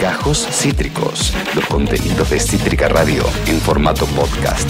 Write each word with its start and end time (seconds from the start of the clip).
Gajos 0.00 0.46
Cítricos, 0.50 1.32
los 1.54 1.64
contenidos 1.66 2.28
de 2.30 2.38
Cítrica 2.38 2.88
Radio 2.88 3.24
en 3.46 3.58
formato 3.60 4.04
podcast. 4.06 4.68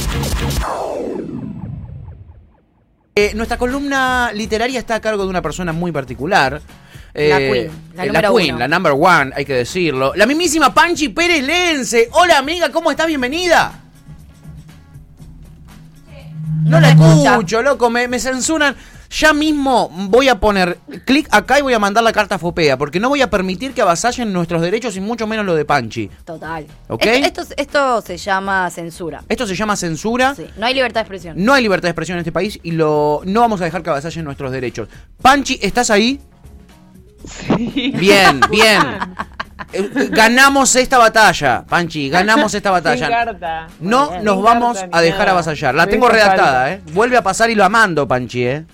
Eh, 3.15 3.33
nuestra 3.35 3.59
columna 3.59 4.31
literaria 4.33 4.79
está 4.79 4.95
a 4.97 5.01
cargo 5.01 5.25
de 5.25 5.29
una 5.31 5.43
persona 5.43 5.73
muy 5.73 5.91
particular. 5.93 6.53
La 7.15 7.21
Eh, 7.41 7.71
Queen, 7.95 8.13
la 8.13 8.21
eh, 8.21 8.33
Queen, 8.35 8.55
uno. 8.55 8.59
la 8.61 8.69
number 8.69 8.93
one, 8.97 9.33
hay 9.35 9.45
que 9.45 9.55
decirlo. 9.55 10.13
La 10.15 10.27
mismísima 10.27 10.73
Panchi 10.73 11.09
Pérez 11.09 11.43
Lense. 11.43 12.09
Hola 12.13 12.39
amiga, 12.39 12.71
¿cómo 12.71 12.91
estás? 12.91 13.07
Bienvenida. 13.09 13.81
No, 16.65 16.81
la 16.81 16.91
escucha. 16.91 17.33
escucho, 17.33 17.63
loco, 17.63 17.91
me, 17.91 18.07
me 18.07 18.19
censuran. 18.21 18.75
Ya 19.15 19.35
mismo 19.35 19.91
voy 19.91 20.29
a 20.31 20.41
poner 20.41 20.79
clic 21.05 21.29
acá 21.31 21.59
y 21.59 21.63
voy 21.63 21.75
a 21.75 21.79
mandar 21.79 22.03
la 22.03 22.13
carta 22.13 22.39
Fopea, 22.39 22.79
porque 22.79 22.99
no 22.99 23.11
voy 23.11 23.21
a 23.21 23.29
permitir 23.29 23.75
que 23.75 23.83
avasallen 23.83 24.33
nuestros 24.33 24.63
derechos 24.63 24.97
y 24.97 25.01
mucho 25.01 25.27
menos 25.27 25.45
lo 25.45 25.55
de 25.55 25.67
Panchi. 25.67 26.09
Total. 26.25 26.67
¿Ok? 26.89 27.05
Esto, 27.07 27.43
esto, 27.43 27.55
esto 27.57 28.01
se 28.01 28.17
llama 28.17 28.71
censura. 28.71 29.23
Esto 29.29 29.47
se 29.47 29.55
llama 29.55 29.77
censura. 29.77 30.35
Sí, 30.35 30.47
no 30.57 30.65
hay 30.65 30.73
libertad 30.75 31.01
de 31.01 31.03
expresión. 31.03 31.35
No 31.37 31.53
hay 31.53 31.63
libertad 31.63 31.89
de 31.89 31.91
expresión 31.91 32.17
en 32.17 32.21
este 32.21 32.33
país 32.33 32.59
y 32.63 32.71
lo, 32.73 33.21
no 33.25 33.41
vamos 33.41 33.61
a 33.61 33.65
dejar 33.65 33.83
que 33.83 33.91
avasallen 33.91 34.25
nuestros 34.25 34.51
derechos. 34.51 34.89
Panchi, 35.21 35.59
¿estás 35.61 35.91
ahí? 35.91 36.19
Sí. 37.27 37.93
Bien, 37.97 38.41
bien. 38.51 38.81
Eh, 39.75 39.91
Ganamos 40.11 40.75
esta 40.75 40.99
batalla, 40.99 41.65
Panchi, 41.69 42.09
ganamos 42.09 42.55
esta 42.55 42.71
batalla. 42.73 43.07
Sin 43.07 43.15
carta. 43.15 43.67
No 43.81 44.23
nos 44.23 44.43
vamos 44.43 44.79
carta 44.79 44.99
a 44.99 45.01
dejar 45.03 45.19
nada. 45.21 45.31
avasallar. 45.33 45.75
La 45.75 45.85
Me 45.87 45.93
tengo 45.93 46.09
redactada, 46.09 46.63
falta. 46.69 46.73
¿eh? 46.73 46.81
Vuelve 46.95 47.17
a 47.17 47.23
pasar 47.23 47.51
y 47.51 47.55
lo 47.55 47.65
amando, 47.65 48.09
Panchi, 48.09 48.45
¿eh? 48.45 48.65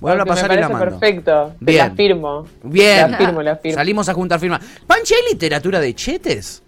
Vuelve 0.00 0.22
a 0.22 0.24
pasar 0.24 0.48
me 0.48 0.54
y 0.54 0.56
lo 0.60 0.68
parece 0.68 0.82
amando. 0.84 0.98
perfecto. 1.00 1.54
Te 1.58 1.64
Bien. 1.64 1.78
La 1.88 1.94
firmo. 1.94 2.46
Bien. 2.62 3.10
La 3.10 3.18
firmo, 3.18 3.42
la 3.42 3.56
firmo. 3.56 3.74
Salimos 3.76 4.08
a 4.08 4.14
juntar 4.14 4.38
firmas. 4.40 4.60
Panchi, 4.86 5.14
¿hay 5.14 5.32
literatura 5.32 5.80
de 5.80 5.94
chetes? 5.94 6.62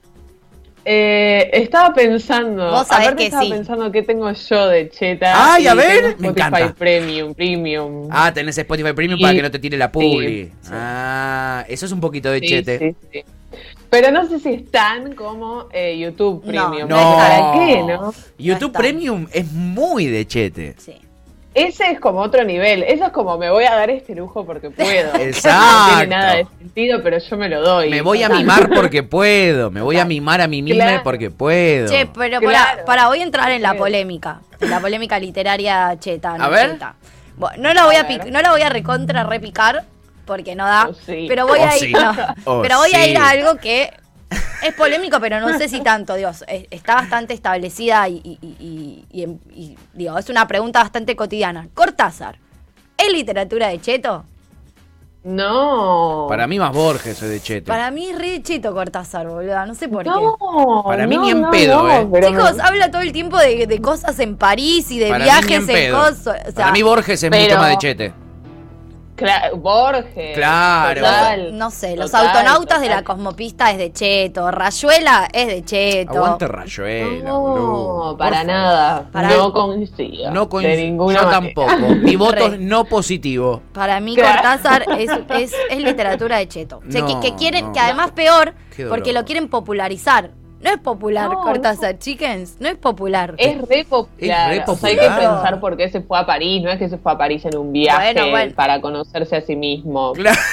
Eh, 0.85 1.51
estaba 1.53 1.93
pensando. 1.93 2.71
Vos 2.71 2.87
sabés 2.87 3.13
que 3.15 3.25
estaba 3.27 3.43
sí. 3.45 3.51
pensando 3.51 3.93
qué 3.93 4.03
tengo 4.03 4.33
yo 4.33 4.67
de 4.69 4.89
cheta. 4.89 5.55
Ay, 5.55 5.67
a 5.67 5.75
ver, 5.75 6.17
tengo 6.17 6.19
me 6.19 6.27
Spotify 6.29 6.47
encanta. 6.63 6.75
Premium, 6.75 7.35
Premium. 7.35 8.09
Ah, 8.11 8.33
tenés 8.33 8.57
Spotify 8.57 8.93
Premium 8.95 9.19
Y- 9.19 9.23
para 9.23 9.35
que 9.35 9.43
no 9.43 9.51
te 9.51 9.59
tire 9.59 9.77
la 9.77 9.93
publi. 9.93 10.45
sí, 10.45 10.53
sí. 10.63 10.71
Ah, 10.73 11.65
eso 11.69 11.85
es 11.87 11.93
un 11.93 12.01
poquito 12.01 12.31
de 12.31 12.41
Sí, 12.41 12.47
chete. 12.49 12.79
sí, 12.79 12.97
sí. 13.13 13.25
Pero 13.91 14.11
no 14.11 14.27
sé 14.29 14.39
si 14.41 14.55
es 14.55 14.71
tan 14.71 15.15
como 15.15 15.67
eh, 15.73 15.99
YouTube 15.99 16.43
Premium. 16.45 16.89
No. 16.89 16.97
¿Para 17.17 17.53
qué, 17.53 17.83
no? 17.83 18.15
YouTube. 18.39 18.73
Premium 18.73 19.27
es 19.33 19.53
muy 19.53 20.07
de 20.07 20.27
chete. 20.27 20.75
Sí. 20.79 20.95
Ese 21.53 21.91
es 21.91 21.99
como 22.01 22.21
otro 22.21 22.45
nivel. 22.45 22.85
Eso 22.85 23.07
es 23.07 23.11
como 23.13 23.37
me 23.37 23.51
voy 23.51 23.65
a 23.65 23.75
dar 23.75 23.91
este 23.91 24.15
lujo 24.15 24.47
porque 24.47 24.71
puedo. 24.71 25.15
Exacto. 25.19 25.61
No 25.91 25.97
tiene 25.99 26.07
nada 26.17 26.35
de 26.37 26.47
sentido, 26.59 27.03
pero 27.03 27.19
yo 27.19 27.37
me 27.37 27.49
lo 27.49 27.61
doy. 27.61 27.91
Me 27.91 28.03
voy 28.03 28.23
a 28.23 28.29
mimar 28.29 28.71
porque 28.71 29.03
puedo. 29.03 29.71
Me 29.71 29.81
voy 29.83 29.99
a 29.99 30.05
mimar 30.05 30.41
a 30.41 30.47
mí 30.47 30.63
misma 30.63 30.85
Claro. 30.85 31.01
porque 31.03 31.31
puedo. 31.31 31.89
Che, 31.89 32.07
pero 32.07 32.39
Claro. 32.41 32.69
para, 32.71 32.85
para 32.85 33.09
hoy 33.09 33.21
entrar 33.21 33.51
en 33.51 33.63
la 33.63 33.75
polémica, 33.75 34.41
en 34.61 34.71
la 34.71 34.81
polémica 34.81 35.19
literaria 35.19 35.97
cheta, 35.99 36.39
no 36.39 36.45
A 36.45 36.49
ver. 36.49 36.73
cheta. 36.73 36.95
Bueno, 37.37 37.57
no 37.63 37.75
la 37.75 37.85
voy 37.87 37.97
a, 37.97 38.01
A 38.03 38.25
no 38.31 38.43
la 38.43 38.51
voy 38.53 38.63
a 38.63 38.69
recontra 38.69 39.25
repicar 39.25 39.85
porque 40.27 40.55
no 40.55 40.65
da, 40.67 40.89
Oh, 40.91 40.95
sí. 40.95 41.27
pero 41.29 41.49
voy 41.49 41.59
Oh, 41.59 41.67
a 41.67 41.75
ir, 41.77 41.81
sí. 41.87 41.93
no, 41.93 42.15
Oh, 42.45 42.63
pero 42.63 42.77
voy 42.79 42.93
a 42.95 43.07
ir 43.09 43.17
a 43.19 43.29
algo 43.31 43.57
que 43.57 43.91
es 44.63 44.75
polémico, 44.75 45.19
pero 45.21 45.41
no 45.41 45.57
sé 45.59 45.69
si 45.69 45.81
tanto, 45.81 46.15
Dios, 46.15 46.45
es- 46.49 46.67
está 46.71 46.95
bastante 46.95 47.35
establecida 47.35 48.09
y, 48.09 48.21
y- 48.25 48.39
y- 48.43 49.05
y- 49.13 49.23
y- 49.23 49.39
y, 49.61 49.79
digo, 49.95 50.19
es 50.19 50.29
una 50.29 50.47
pregunta 50.47 50.81
bastante 50.83 51.17
cotidiana. 51.17 51.69
Cortázar, 51.75 52.39
¿es 52.97 53.13
literatura 53.13 53.69
de 53.69 53.81
cheto? 53.81 54.25
No. 55.23 56.27
Para 56.31 56.47
mí 56.47 56.59
más 56.59 56.73
Borges 56.73 57.23
es 57.23 57.29
de 57.29 57.41
chete. 57.43 57.67
Para 57.67 57.91
mí 57.91 58.09
es 58.09 58.19
re 58.19 58.31
de 58.31 58.43
cheto 58.43 58.73
Cortázar, 58.73 59.29
boluda, 59.29 59.67
no 59.67 59.75
sé 59.75 59.87
por 59.89 60.03
qué. 60.03 60.09
No, 60.09 60.83
Para 60.87 61.07
mí 61.07 61.17
no, 61.17 61.23
ni 61.23 61.31
en 61.33 61.43
no, 61.43 61.51
pedo, 61.51 61.83
no, 61.83 62.17
eh. 62.17 62.27
Chicos, 62.27 62.57
me- 62.57 62.63
habla 62.63 62.91
todo 62.91 63.03
el 63.03 63.13
tiempo 63.13 63.37
de, 63.39 63.67
de 63.67 63.81
cosas 63.83 64.19
en 64.19 64.37
París 64.37 64.91
y 64.91 64.99
de 64.99 65.09
Para 65.11 65.19
mí 65.25 65.31
ni 65.31 65.31
viajes 65.31 65.69
en 65.69 65.93
cosas. 65.93 66.19
o 66.27 66.45
sea, 66.45 66.55
Para 66.55 66.73
mí 66.73 66.83
Borges 66.83 67.23
es 67.23 67.29
pero- 67.31 67.43
mucho 67.45 67.57
más 67.59 67.69
de 67.71 67.77
chete. 67.79 68.13
Cla- 69.21 69.51
Borges. 69.55 70.35
Claro. 70.37 71.01
total, 71.01 71.59
no 71.59 71.71
sé, 71.71 71.97
los 71.97 72.11
total, 72.11 72.29
autonautas 72.29 72.81
de 72.81 72.89
la 72.89 73.05
cosmopista 73.05 73.71
es 73.71 73.79
de 73.79 73.93
cheto, 73.93 74.51
Rayuela 74.51 75.29
es 75.33 75.47
de 75.47 75.65
cheto. 75.65 76.13
Aguante 76.25 76.49
Rayuela. 76.49 77.23
No, 77.23 78.17
para 78.19 78.45
nada. 78.45 79.09
Para- 79.13 79.29
no 79.29 79.53
coincido. 79.53 80.31
No 80.31 80.43
de 80.45 80.49
coincido. 80.49 80.77
ninguna 80.77 81.21
Yo 81.21 81.27
manera. 81.27 81.55
tampoco. 81.55 81.95
Mi 82.03 82.17
voto 82.17 82.47
es 82.53 82.59
no 82.61 82.85
positivo. 82.85 83.63
Para 83.73 84.01
mí 84.01 84.15
Claro. 84.15 84.33
Cortázar 84.43 84.85
es, 84.99 85.11
es, 85.31 85.53
es 85.71 85.79
literatura 85.79 86.39
de 86.39 86.49
cheto. 86.49 86.81
O 86.87 86.91
sea, 86.91 87.07
que, 87.07 87.15
No, 87.15 87.21
que 87.21 87.35
quieren, 87.35 87.67
no. 87.67 87.73
que 87.73 87.81
además 87.81 88.11
peor, 88.13 88.55
porque 88.89 89.13
lo 89.13 89.25
quieren 89.25 89.49
popularizar. 89.49 90.31
No 90.61 90.71
es 90.71 90.79
popular 90.79 91.31
No, 91.31 91.41
Cortázar, 91.41 91.99
chickens, 91.99 92.57
no 92.61 92.69
es 92.69 92.77
popular. 92.77 93.35
Es 93.39 93.57
re 93.67 93.85
popular. 93.85 94.53
Es 94.53 94.59
re 94.59 94.65
O 94.73 94.77
sea, 94.77 94.91
hay 94.91 94.97
que 94.97 95.03
popular. 95.07 95.21
pensar 95.33 95.61
por 95.61 95.77
qué 95.77 95.89
se 95.89 96.01
fue 96.03 96.19
a 96.19 96.27
París. 96.27 96.63
No 96.63 96.71
es 96.71 96.79
que 96.79 96.89
se 96.89 96.99
fue 96.99 97.13
a 97.13 97.19
París 97.19 97.45
en 97.47 97.57
un 97.57 97.73
viaje 97.73 98.13
Bueno, 98.13 98.31
bueno. 98.31 98.53
para 98.55 98.81
conocerse 98.81 99.37
a 99.37 99.41
sí 99.41 99.57
mismo. 99.57 100.13
Claro. 100.13 100.39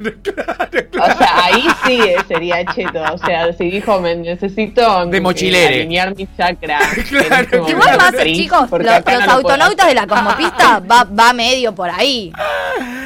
O 0.00 1.06
sea, 1.18 1.44
ahí 1.44 1.66
sí 1.84 1.98
eh, 2.00 2.16
sería 2.28 2.64
cheto. 2.72 3.02
O 3.12 3.18
sea, 3.18 3.52
si 3.52 3.68
dijo, 3.68 4.00
me 4.00 4.14
necesito 4.14 5.06
De 5.06 5.16
eh, 5.16 5.20
mochilere. 5.20 5.74
alinear 5.80 6.14
mi 6.14 6.28
chakra. 6.36 6.78
Claro. 7.08 7.42
este 7.42 7.70
Igual 7.72 7.96
más, 7.98 8.14
chicos, 8.22 8.70
los 8.70 8.80
no 8.80 8.92
lo 8.94 9.02
puedo 9.02 9.30
autonautas 9.32 9.88
de 9.88 9.94
la 9.94 10.06
cosmopista 10.06 10.78
va, 10.80 11.02
va 11.04 11.32
medio 11.32 11.74
por 11.74 11.90
ahí. 11.90 12.32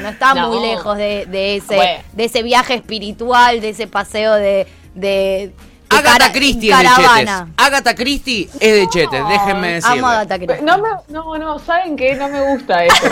No 0.02 0.08
está 0.10 0.34
No. 0.34 0.48
muy 0.50 0.60
lejos 0.68 0.96
de, 0.98 1.24
de 1.26 1.56
ese, 1.56 1.76
Bueno. 1.76 2.02
de 2.12 2.24
ese 2.24 2.42
viaje 2.42 2.74
espiritual, 2.74 3.60
de 3.62 3.70
ese 3.70 3.86
paseo 3.86 4.34
de, 4.34 4.66
de, 4.94 5.50
de 5.50 5.52
Agatha 5.98 6.32
Christie 6.32 6.70
es 6.72 6.78
de 6.78 6.84
chetes. 6.86 7.34
Agatha 7.56 7.94
Christie 7.94 8.50
es 8.60 8.74
de 8.74 8.88
chetes, 8.88 9.28
déjenme 9.28 9.74
decirle. 9.74 9.98
Amo 9.98 10.06
a 10.08 10.20
Agatha 10.20 10.36
Christie. 10.38 10.62
No, 10.62 10.78
me, 10.78 10.88
no, 11.08 11.38
no, 11.38 11.58
¿saben 11.58 11.96
qué? 11.96 12.14
No 12.14 12.28
me 12.28 12.40
gusta 12.54 12.84
eso. 12.84 12.96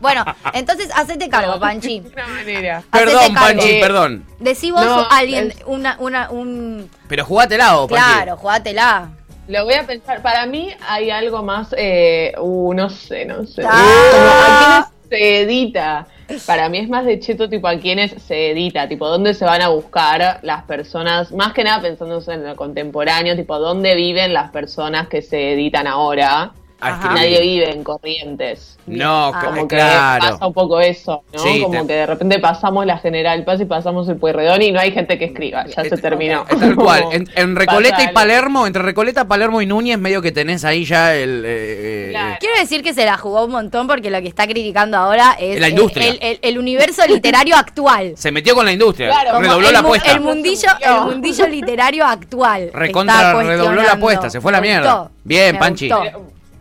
Bueno, 0.00 0.24
entonces 0.52 0.90
hacete 0.94 1.28
cargo, 1.28 1.54
No, 1.54 1.60
Panchi. 1.60 2.00
De 2.00 2.08
ninguna 2.08 2.26
manera. 2.26 2.82
Perdón. 2.90 3.34
Panchi, 3.34 3.68
Eh, 3.70 3.80
perdón. 3.80 4.26
Decí 4.40 4.70
vos 4.72 4.84
No, 4.84 5.00
a 5.00 5.16
alguien, 5.18 5.52
es- 5.52 5.62
una, 5.66 5.96
una, 6.00 6.28
un... 6.30 6.90
Pero 7.08 7.24
jugátela 7.24 7.78
o 7.78 7.86
Panchi. 7.86 8.04
Claro, 8.04 8.36
jugátela. 8.36 9.10
Lo 9.46 9.64
voy 9.64 9.74
a 9.74 9.86
pensar. 9.86 10.20
Para 10.22 10.44
mí 10.46 10.74
hay 10.88 11.10
algo 11.10 11.42
más, 11.44 11.68
eh, 11.76 12.32
uh, 12.38 12.74
no 12.74 12.90
sé, 12.90 13.24
no 13.26 13.46
sé. 13.46 13.62
Ah. 13.64 13.70
Como 14.10 14.26
a 14.30 14.88
quienes 15.08 15.08
se 15.08 15.40
edita. 15.42 16.06
Para 16.46 16.68
mí 16.68 16.78
es 16.78 16.88
más 16.88 17.04
de 17.04 17.18
cheto 17.18 17.48
tipo 17.48 17.68
a 17.68 17.78
quienes 17.78 18.12
se 18.22 18.50
edita, 18.50 18.88
tipo 18.88 19.08
dónde 19.08 19.34
se 19.34 19.44
van 19.44 19.62
a 19.62 19.68
buscar 19.68 20.40
las 20.42 20.64
personas, 20.64 21.32
más 21.32 21.52
que 21.52 21.64
nada 21.64 21.80
pensándose 21.80 22.32
en 22.32 22.44
lo 22.44 22.56
contemporáneo, 22.56 23.36
tipo 23.36 23.58
dónde 23.58 23.94
viven 23.94 24.32
las 24.32 24.50
personas 24.50 25.08
que 25.08 25.22
se 25.22 25.52
editan 25.52 25.86
ahora. 25.86 26.52
A 26.82 26.88
Ajá. 26.88 26.96
escribir. 26.96 27.14
Nadie 27.22 27.40
vive 27.42 27.70
en 27.70 27.84
Corrientes. 27.84 28.78
No, 28.86 29.28
Ah. 29.28 29.42
Como 29.44 29.68
que 29.68 29.76
claro. 29.76 30.24
pasa 30.32 30.46
un 30.48 30.52
poco 30.52 30.80
eso, 30.80 31.22
¿no? 31.32 31.38
Sí, 31.38 31.62
como 31.62 31.80
te- 31.82 31.86
que 31.86 31.92
de 31.94 32.06
repente 32.06 32.38
pasamos 32.40 32.84
la 32.84 32.98
General 32.98 33.44
Paz 33.44 33.60
y 33.60 33.64
pasamos 33.64 34.08
el 34.08 34.16
Pueyrredón 34.16 34.60
y 34.62 34.72
no 34.72 34.80
hay 34.80 34.90
gente 34.90 35.16
que 35.18 35.26
escriba, 35.26 35.64
ya 35.66 35.84
se 35.84 35.94
Eh, 35.94 35.98
terminó. 35.98 36.42
eh, 36.50 36.56
Tal 36.58 36.74
cual. 36.74 37.04
En, 37.12 37.28
en 37.36 37.54
Recoleta 37.54 38.02
y 38.02 38.08
Palermo, 38.12 38.66
entre 38.66 38.82
Recoleta, 38.82 39.26
Palermo 39.28 39.62
y 39.62 39.66
Núñez, 39.66 39.96
medio 39.98 40.20
que 40.20 40.32
tenés 40.32 40.64
ahí 40.64 40.84
ya 40.84 41.14
el. 41.14 41.44
eh, 41.46 41.46
eh, 41.46 42.08
Claro. 42.10 42.36
Quiero 42.40 42.56
decir 42.58 42.82
que 42.82 42.92
se 42.92 43.04
la 43.04 43.16
jugó 43.16 43.44
un 43.44 43.52
montón 43.52 43.86
porque 43.86 44.10
lo 44.10 44.20
que 44.20 44.26
está 44.28 44.46
criticando 44.48 44.96
ahora 44.96 45.36
es 45.38 45.60
La 45.60 45.66
el- 45.68 45.72
industria. 45.74 46.08
El, 46.08 46.18
el- 46.20 46.38
el 46.42 46.58
universo 46.58 47.06
literario 47.06 47.54
actual. 47.56 48.14
Se 48.16 48.32
metió 48.32 48.56
con 48.56 48.64
la 48.66 48.72
industria. 48.72 49.08
Claro, 49.10 49.38
redobló 49.40 49.68
el, 49.68 49.72
la 49.72 49.78
apuesta. 49.78 50.10
El 50.10 50.20
mundillo, 50.20 50.68
el 50.80 51.00
mundillo 51.14 51.46
literario 51.46 52.04
actual. 52.04 52.70
Recontra 52.74 53.34
redobló 53.42 53.80
la 53.82 53.92
apuesta, 53.92 54.28
se 54.28 54.40
fue 54.40 54.50
a 54.50 54.54
la 54.54 54.60
mierda. 54.60 55.10
Bien, 55.22 55.52
me 55.54 55.58
Panchi. 55.60 55.88
gustó. 55.88 56.02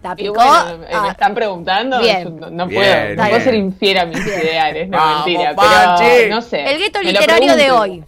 La 0.04 0.16
picó. 0.16 0.34
bueno, 0.34 0.84
eh, 0.84 0.88
ah, 0.94 1.02
me 1.04 1.10
están 1.10 1.36
preguntando, 1.36 2.00
Bien. 2.00 2.40
no, 2.40 2.50
no 2.50 2.66
Bien, 2.68 2.80
puedo, 2.82 3.00
no 3.00 3.06
bien. 3.24 3.30
puedo 3.30 3.40
ser 3.44 3.54
infiel 3.56 3.98
a 4.00 4.06
mis 4.06 4.18
ideales, 4.26 4.90
no 4.90 4.98
Vamos, 4.98 5.26
mentira, 5.28 5.56
Panchi. 5.56 6.04
pero 6.08 6.36
no 6.36 6.42
sé. 6.42 6.64
el 6.74 6.78
gueto 6.80 7.00
me 7.04 7.12
literario 7.12 7.56
de 7.56 7.72
hoy. 7.72 8.04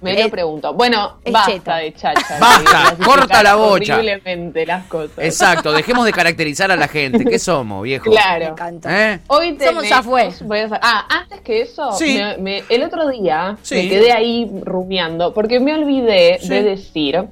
Me 0.00 0.14
Es- 0.18 0.24
lo 0.24 0.30
pregunto. 0.30 0.72
Bueno, 0.72 1.18
es 1.22 1.30
basta 1.30 1.52
cheto. 1.52 1.74
de 1.74 1.92
chacha. 1.92 2.36
Basta, 2.40 2.94
de 2.96 3.04
corta 3.04 3.42
la 3.42 3.54
bocha. 3.56 3.96
Horriblemente 3.96 4.64
las 4.64 4.86
cosas. 4.86 5.18
Exacto, 5.18 5.72
dejemos 5.72 6.06
de 6.06 6.12
caracterizar 6.12 6.72
a 6.72 6.76
la 6.76 6.88
gente. 6.88 7.22
¿Qué 7.22 7.38
somos, 7.38 7.82
viejo? 7.82 8.08
Me 8.08 8.16
Claro. 8.16 8.46
encanta. 8.46 9.12
¿Eh? 9.12 9.20
Hoy 9.26 9.58
Somos 9.62 9.86
ya 9.86 10.02
fue. 10.02 10.30
voy 10.44 10.60
a 10.60 10.68
sa- 10.70 10.80
ah, 10.82 11.06
antes 11.06 11.42
que 11.42 11.60
eso, 11.60 11.92
Sí. 11.92 12.16
me- 12.18 12.38
me- 12.38 12.64
el 12.70 12.82
otro 12.82 13.10
día 13.10 13.58
Sí. 13.60 13.74
me 13.74 13.88
quedé 13.90 14.12
ahí 14.12 14.50
rumiando 14.62 15.34
porque 15.34 15.60
me 15.60 15.74
olvidé 15.74 16.38
Sí. 16.40 16.48
de 16.48 16.62
decir 16.62 17.22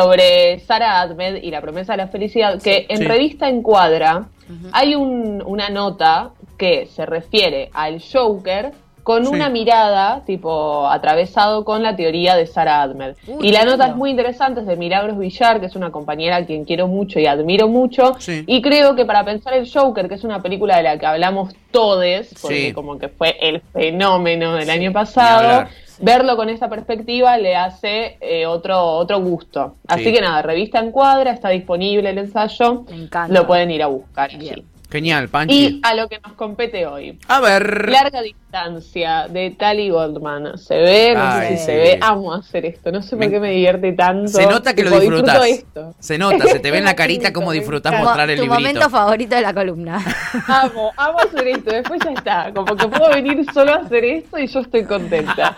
sobre 0.00 0.58
Sara 0.60 1.00
Ahmed 1.00 1.42
y 1.42 1.50
la 1.50 1.62
promesa 1.62 1.94
de 1.94 1.96
la 1.98 2.08
felicidad 2.08 2.60
que 2.60 2.84
en 2.90 2.98
Sí. 2.98 3.04
revista 3.04 3.48
Encuadra 3.48 4.26
hay 4.72 4.94
un- 4.94 5.42
una 5.46 5.70
nota 5.70 6.32
que 6.58 6.84
se 6.86 7.06
refiere 7.06 7.70
al 7.72 8.02
Joker 8.02 8.72
con 9.02 9.24
Sí. 9.24 9.32
una 9.32 9.48
mirada, 9.48 10.22
tipo, 10.26 10.86
atravesado 10.88 11.64
con 11.64 11.82
la 11.82 11.94
teoría 11.96 12.34
de 12.34 12.46
Sarah 12.46 12.82
Admer. 12.82 13.14
Uy, 13.26 13.48
y 13.48 13.52
la 13.52 13.60
nota 13.60 13.84
lindo. 13.84 13.86
es 13.92 13.96
muy 13.96 14.10
interesante, 14.10 14.60
es 14.60 14.66
de 14.66 14.76
Milagros 14.76 15.16
Villar, 15.16 15.60
que 15.60 15.66
es 15.66 15.76
una 15.76 15.90
compañera 15.92 16.36
a 16.36 16.44
quien 16.44 16.64
quiero 16.64 16.88
mucho 16.88 17.18
y 17.20 17.26
admiro 17.26 17.68
mucho. 17.68 18.16
Sí. 18.18 18.44
Y 18.46 18.60
creo 18.60 18.96
que 18.96 19.04
para 19.06 19.24
pensar 19.24 19.54
el 19.54 19.70
Joker, 19.72 20.08
que 20.08 20.16
es 20.16 20.24
una 20.24 20.42
película 20.42 20.76
de 20.76 20.82
la 20.82 20.98
que 20.98 21.06
hablamos 21.06 21.54
todos, 21.70 22.34
porque 22.42 22.66
Sí. 22.66 22.72
como 22.74 22.98
que 22.98 23.08
fue 23.08 23.36
el 23.40 23.60
fenómeno 23.72 24.54
del 24.54 24.68
año 24.70 24.92
pasado, 24.92 25.68
verlo 26.00 26.36
con 26.36 26.48
esta 26.48 26.68
perspectiva 26.68 27.36
le 27.38 27.56
hace 27.56 28.18
eh, 28.20 28.46
otro, 28.46 28.78
otro 28.82 29.20
gusto. 29.20 29.76
Así 29.88 30.04
Sí. 30.04 30.12
que 30.12 30.20
nada, 30.20 30.42
revista 30.42 30.78
en 30.78 30.90
cuadra, 30.90 31.30
está 31.32 31.48
disponible 31.50 32.10
el 32.10 32.18
ensayo, 32.18 32.84
Me 32.88 32.96
encanta. 33.04 33.32
lo 33.32 33.46
pueden 33.46 33.70
ir 33.70 33.82
a 33.82 33.86
buscar. 33.86 34.30
allí. 34.30 34.64
Genial, 34.96 35.28
Panchi. 35.28 35.54
Y 35.66 35.80
a 35.82 35.94
lo 35.94 36.08
que 36.08 36.18
nos 36.20 36.32
compete 36.32 36.86
hoy. 36.86 37.18
A 37.28 37.40
ver. 37.40 37.88
Larga 37.90 38.22
distancia 38.22 39.28
de 39.28 39.50
Tali 39.50 39.90
Goldman. 39.90 40.56
Se 40.58 40.76
ve, 40.76 41.12
no 41.14 41.20
sé 41.32 41.38
Ay, 41.38 41.56
si 41.58 41.64
se 41.64 41.76
ve. 41.76 41.98
Amo 42.00 42.32
hacer 42.32 42.64
esto. 42.66 42.90
No 42.90 43.02
sé 43.02 43.16
por 43.16 43.28
qué 43.30 43.38
me 43.38 43.50
divierte 43.50 43.92
tanto. 43.92 44.28
Se 44.28 44.46
nota 44.46 44.74
que 44.74 44.82
lo 44.84 44.90
Tipo, 44.90 45.00
disfrutas. 45.02 45.46
esto. 45.46 45.94
Se 45.98 46.16
nota, 46.18 46.46
se 46.46 46.58
te 46.60 46.70
ve 46.70 46.78
en 46.78 46.84
la 46.84 46.96
carita 47.02 47.32
cómo 47.32 47.52
disfrutas 47.52 47.92
mostrar 48.02 48.30
el 48.30 48.36
tu 48.36 48.42
librito. 48.44 48.60
momento 48.60 48.90
favorito 48.90 49.36
de 49.36 49.42
la 49.42 49.52
columna. 49.54 50.02
Amo, 50.48 50.92
amo 50.96 51.18
hacer 51.20 51.46
esto. 51.48 51.70
Después 51.74 52.00
ya 52.04 52.12
está. 52.12 52.52
Como 52.54 52.74
que 52.74 52.88
puedo 52.88 53.10
venir 53.10 53.44
solo 53.52 53.72
a 53.74 53.76
hacer 53.76 54.04
esto 54.04 54.38
y 54.38 54.46
yo 54.46 54.60
estoy 54.60 54.84
contenta. 54.84 55.56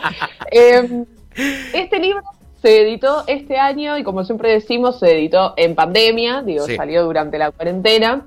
Eh, 0.51 1.05
este 1.73 1.99
libro 2.01 2.23
se 2.61 2.83
editó 2.83 3.23
este 3.29 3.57
año 3.57 3.97
y 3.99 4.03
como 4.03 4.25
siempre 4.25 4.51
decimos, 4.51 4.99
se 4.99 5.13
editó 5.17 5.55
en 5.57 5.77
pandemia. 5.77 6.43
Digo, 6.43 6.67
Sí. 6.67 6.75
salió 6.75 7.05
durante 7.05 7.39
la 7.39 7.53
cuarentena. 7.53 8.27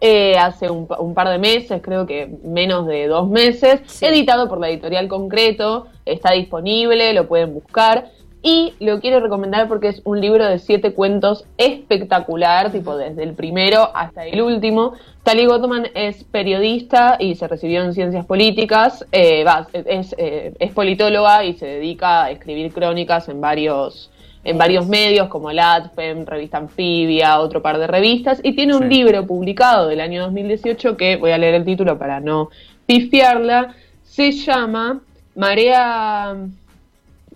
Eh, 0.00 0.36
hace 0.38 0.70
un, 0.70 0.86
pa- 0.86 1.00
un 1.00 1.14
par 1.14 1.28
de 1.28 1.38
meses, 1.38 1.80
creo 1.82 2.06
que 2.06 2.28
menos 2.44 2.86
de 2.86 3.06
dos 3.08 3.28
meses, 3.28 3.80
Sí. 3.86 4.06
editado 4.06 4.48
por 4.48 4.60
la 4.60 4.68
editorial 4.68 5.08
Concreto, 5.08 5.86
está 6.04 6.32
disponible, 6.32 7.12
lo 7.12 7.26
pueden 7.28 7.54
buscar. 7.54 8.10
Y 8.42 8.72
lo 8.80 9.00
quiero 9.00 9.20
recomendar 9.20 9.68
porque 9.68 9.88
es 9.88 10.00
un 10.04 10.18
libro 10.18 10.46
de 10.46 10.58
siete 10.58 10.94
cuentos 10.94 11.44
espectacular, 11.58 12.72
tipo 12.72 12.96
desde 12.96 13.22
el 13.22 13.34
primero 13.34 13.90
hasta 13.94 14.24
el 14.26 14.40
último. 14.40 14.94
Tali 15.22 15.44
Gottman 15.44 15.88
es 15.94 16.24
periodista 16.24 17.16
y 17.18 17.34
se 17.34 17.46
recibió 17.48 17.82
en 17.82 17.92
ciencias 17.92 18.24
políticas, 18.24 19.04
eh, 19.12 19.44
va, 19.44 19.66
es, 19.74 20.14
eh, 20.16 20.54
es 20.58 20.72
politóloga 20.72 21.44
y 21.44 21.52
se 21.54 21.66
dedica 21.66 22.24
a 22.24 22.30
escribir 22.30 22.72
crónicas 22.72 23.28
en 23.28 23.40
varios, 23.42 24.09
en 24.42 24.56
varios 24.58 24.86
medios 24.86 25.28
como 25.28 25.52
LATFEM, 25.52 26.24
Revista 26.26 26.58
Anfibia, 26.58 27.40
otro 27.40 27.60
par 27.60 27.78
de 27.78 27.86
revistas, 27.86 28.40
y 28.42 28.54
tiene 28.54 28.74
un 28.74 28.88
Sí. 28.88 28.88
libro 28.88 29.26
publicado 29.26 29.88
del 29.88 30.00
año 30.00 30.22
2018 30.22 30.96
que 30.96 31.16
voy 31.16 31.30
a 31.32 31.38
leer 31.38 31.54
el 31.54 31.64
título 31.64 31.98
para 31.98 32.20
no 32.20 32.48
pifiarla, 32.86 33.74
se 34.02 34.32
llama 34.32 35.00
Marea... 35.34 36.36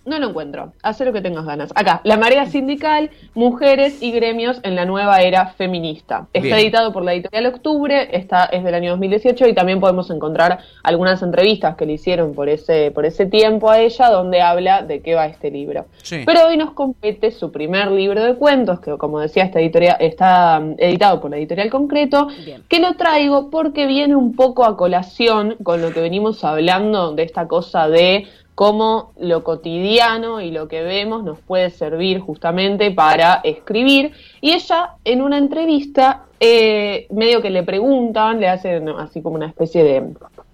No 0.05 0.19
lo 0.19 0.29
encuentro. 0.29 0.73
Haz 0.83 0.99
lo 1.01 1.11
que 1.11 1.21
tengas 1.21 1.45
ganas. 1.45 1.71
Acá, 1.73 2.01
La 2.03 2.15
Marea 2.15 2.45
Sindical, 2.45 3.09
Mujeres 3.33 4.01
y 4.03 4.11
Gremios 4.11 4.59
en 4.61 4.75
la 4.75 4.85
Nueva 4.85 5.21
Era 5.21 5.47
Feminista. 5.47 6.27
Está 6.31 6.47
Bien. 6.47 6.59
editado 6.59 6.93
por 6.93 7.03
la 7.03 7.13
editorial 7.13 7.47
Octubre, 7.47 8.09
está, 8.15 8.45
es 8.45 8.63
del 8.63 8.75
año 8.75 8.91
2018 8.91 9.47
y 9.47 9.53
también 9.53 9.79
podemos 9.79 10.11
encontrar 10.11 10.59
algunas 10.83 11.23
entrevistas 11.23 11.75
que 11.75 11.87
le 11.87 11.93
hicieron 11.93 12.35
por 12.35 12.49
ese, 12.49 12.91
por 12.91 13.05
ese 13.05 13.25
tiempo 13.25 13.69
a 13.69 13.79
ella 13.79 14.09
donde 14.09 14.41
habla 14.41 14.83
de 14.83 15.01
qué 15.01 15.15
va 15.15 15.25
este 15.25 15.49
libro. 15.49 15.85
Sí. 16.03 16.21
Pero 16.23 16.47
hoy 16.47 16.57
nos 16.57 16.71
compete 16.71 17.31
su 17.31 17.51
primer 17.51 17.89
libro 17.89 18.23
de 18.23 18.35
cuentos, 18.35 18.79
que 18.79 18.97
como 18.97 19.19
decía, 19.19 19.43
está, 19.45 19.59
editorial, 19.59 19.97
está 19.99 20.59
mm, 20.59 20.75
editado 20.77 21.19
por 21.19 21.31
la 21.31 21.37
editorial 21.37 21.71
Concreto, 21.71 22.27
Bien. 22.45 22.63
que 22.69 22.79
lo 22.79 22.93
traigo 22.95 23.49
porque 23.49 23.87
viene 23.87 24.15
un 24.15 24.35
poco 24.35 24.65
a 24.65 24.77
colación 24.77 25.55
con 25.63 25.81
lo 25.81 25.91
que 25.91 26.01
venimos 26.01 26.43
hablando 26.43 27.13
de 27.13 27.23
esta 27.23 27.47
cosa 27.47 27.89
de 27.89 28.27
cómo 28.55 29.11
lo 29.19 29.43
cotidiano 29.43 30.39
y 30.41 30.49
lo 30.49 30.67
que 30.67 30.81
vemos 30.81 31.23
nos 31.23 31.39
puede 31.39 31.69
servir 31.69 32.19
justamente 32.21 32.89
para 32.91 33.41
escribir. 33.43 34.13
Y 34.41 34.53
ella 34.53 34.91
en 35.03 35.21
una 35.21 35.37
entrevista, 35.37 36.23
eh, 36.39 37.07
medio 37.11 37.41
que 37.41 37.49
le 37.49 37.63
preguntan, 37.63 38.39
le 38.39 38.47
hacen 38.47 38.87
así 38.89 39.21
como 39.21 39.35
una 39.35 39.47
especie 39.47 39.83
de, 39.83 40.13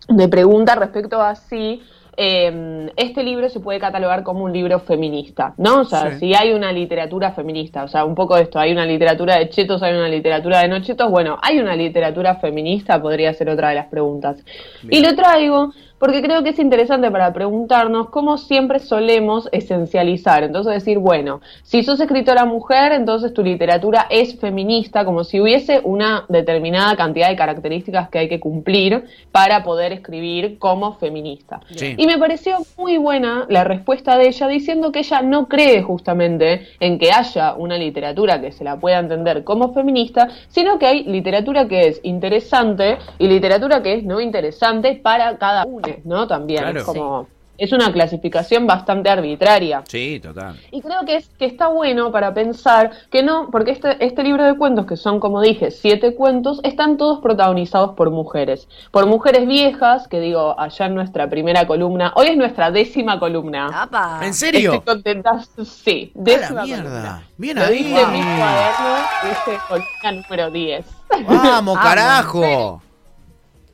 de 0.09 0.27
pregunta 0.27 0.75
respecto 0.75 1.21
a 1.21 1.35
si 1.35 1.81
eh, 2.17 2.89
este 2.97 3.23
libro 3.23 3.49
se 3.49 3.59
puede 3.61 3.79
catalogar 3.79 4.23
como 4.23 4.43
un 4.43 4.51
libro 4.51 4.79
feminista, 4.79 5.53
¿no? 5.57 5.81
O 5.81 5.85
sea, 5.85 6.11
Sí. 6.11 6.19
si 6.19 6.33
hay 6.33 6.51
una 6.53 6.71
literatura 6.71 7.31
feminista, 7.31 7.83
o 7.83 7.87
sea, 7.87 8.03
un 8.03 8.15
poco 8.15 8.35
esto, 8.37 8.59
hay 8.59 8.71
una 8.71 8.85
literatura 8.85 9.37
de 9.37 9.49
chetos, 9.49 9.81
hay 9.81 9.93
una 9.93 10.09
literatura 10.09 10.59
de 10.59 10.67
no 10.67 10.81
chetos, 10.81 11.09
bueno, 11.09 11.37
hay 11.41 11.59
una 11.59 11.75
literatura 11.75 12.35
feminista, 12.35 13.01
podría 13.01 13.33
ser 13.33 13.49
otra 13.49 13.69
de 13.69 13.75
las 13.75 13.87
preguntas. 13.87 14.43
Bien. 14.83 15.03
Y 15.03 15.07
lo 15.07 15.15
traigo 15.15 15.71
porque 16.01 16.23
creo 16.23 16.41
que 16.41 16.49
es 16.49 16.57
interesante 16.57 17.11
para 17.11 17.31
preguntarnos 17.31 18.09
cómo 18.09 18.39
siempre 18.39 18.79
solemos 18.79 19.47
esencializar. 19.51 20.43
Entonces 20.43 20.73
decir, 20.73 20.97
bueno, 20.97 21.41
si 21.61 21.83
sos 21.83 21.99
escritora 21.99 22.43
mujer, 22.43 22.91
entonces 22.91 23.35
tu 23.35 23.43
literatura 23.43 24.07
es 24.09 24.35
feminista, 24.39 25.05
como 25.05 25.23
si 25.23 25.39
hubiese 25.39 25.79
una 25.83 26.25
determinada 26.27 26.95
cantidad 26.95 27.29
de 27.29 27.35
características 27.35 28.09
que 28.09 28.17
hay 28.17 28.29
que 28.29 28.39
cumplir 28.39 29.05
para 29.31 29.63
poder 29.63 29.93
escribir 29.93 30.57
como 30.57 30.95
feminista. 30.95 31.61
Sí. 31.75 31.93
Y 31.95 32.07
me 32.07 32.17
pareció 32.17 32.57
muy 32.79 32.97
buena 32.97 33.45
la 33.47 33.63
respuesta 33.63 34.17
de 34.17 34.27
ella 34.27 34.47
diciendo 34.47 34.91
que 34.91 34.99
ella 34.99 35.21
no 35.21 35.47
cree 35.47 35.83
justamente 35.83 36.65
en 36.79 36.97
que 36.97 37.11
haya 37.11 37.53
una 37.53 37.77
literatura 37.77 38.41
que 38.41 38.51
se 38.51 38.63
la 38.63 38.77
pueda 38.77 38.97
entender 38.97 39.43
como 39.43 39.71
feminista, 39.71 40.29
sino 40.49 40.79
que 40.79 40.87
hay 40.87 41.03
literatura 41.03 41.67
que 41.67 41.89
es 41.89 41.99
interesante 42.01 42.97
y 43.19 43.27
literatura 43.27 43.83
que 43.83 43.93
es 43.93 44.03
no 44.03 44.19
interesante 44.19 44.95
para 44.95 45.37
cada 45.37 45.63
uno, 45.67 45.90
¿no? 46.05 46.27
También 46.27 46.63
Claro. 46.63 46.79
es 46.79 46.85
como 46.85 47.27
es 47.57 47.71
una 47.73 47.93
clasificación 47.93 48.65
bastante 48.65 49.07
arbitraria. 49.11 49.83
Sí, 49.87 50.19
total. 50.19 50.59
Y 50.71 50.81
creo 50.81 51.05
que 51.05 51.17
es 51.17 51.27
que 51.37 51.45
está 51.45 51.67
bueno 51.67 52.11
para 52.11 52.33
pensar 52.33 52.89
que 53.11 53.21
no, 53.21 53.49
porque 53.51 53.69
este, 53.69 54.03
este 54.03 54.23
libro 54.23 54.43
de 54.45 54.57
cuentos, 54.57 54.87
que 54.87 54.97
son, 54.97 55.19
como 55.19 55.41
dije, 55.41 55.69
siete 55.69 56.15
cuentos, 56.15 56.59
están 56.63 56.97
todos 56.97 57.19
protagonizados 57.19 57.91
por 57.91 58.09
mujeres. 58.09 58.67
Por 58.89 59.05
mujeres 59.05 59.45
viejas, 59.45 60.07
que 60.07 60.19
digo, 60.19 60.59
allá 60.59 60.87
en 60.87 60.95
nuestra 60.95 61.29
primera 61.29 61.67
columna, 61.67 62.13
hoy 62.15 62.27
es 62.29 62.37
nuestra 62.37 62.71
décima 62.71 63.19
columna. 63.19 63.67
¡Apa! 63.83 64.21
¿En 64.23 64.33
serio? 64.33 64.73
Estoy 64.73 64.95
contenta, 64.95 65.45
sí, 65.63 66.11
A 66.15 66.17
la 66.17 66.23
décima 66.23 66.63
mierda. 66.63 66.83
columna. 66.83 67.23
Bien 67.37 67.57
Lo 67.57 67.63
ahí. 67.65 67.77
dice 67.83 68.01
en 68.01 68.11
mi 68.11 68.21
cuaderno, 68.21 68.95
dice 69.23 69.59
columna 69.69 70.11
número 70.23 70.49
10. 70.51 70.85
Vamos, 71.27 71.43
Vamos. 71.43 71.77
carajo. 71.77 72.81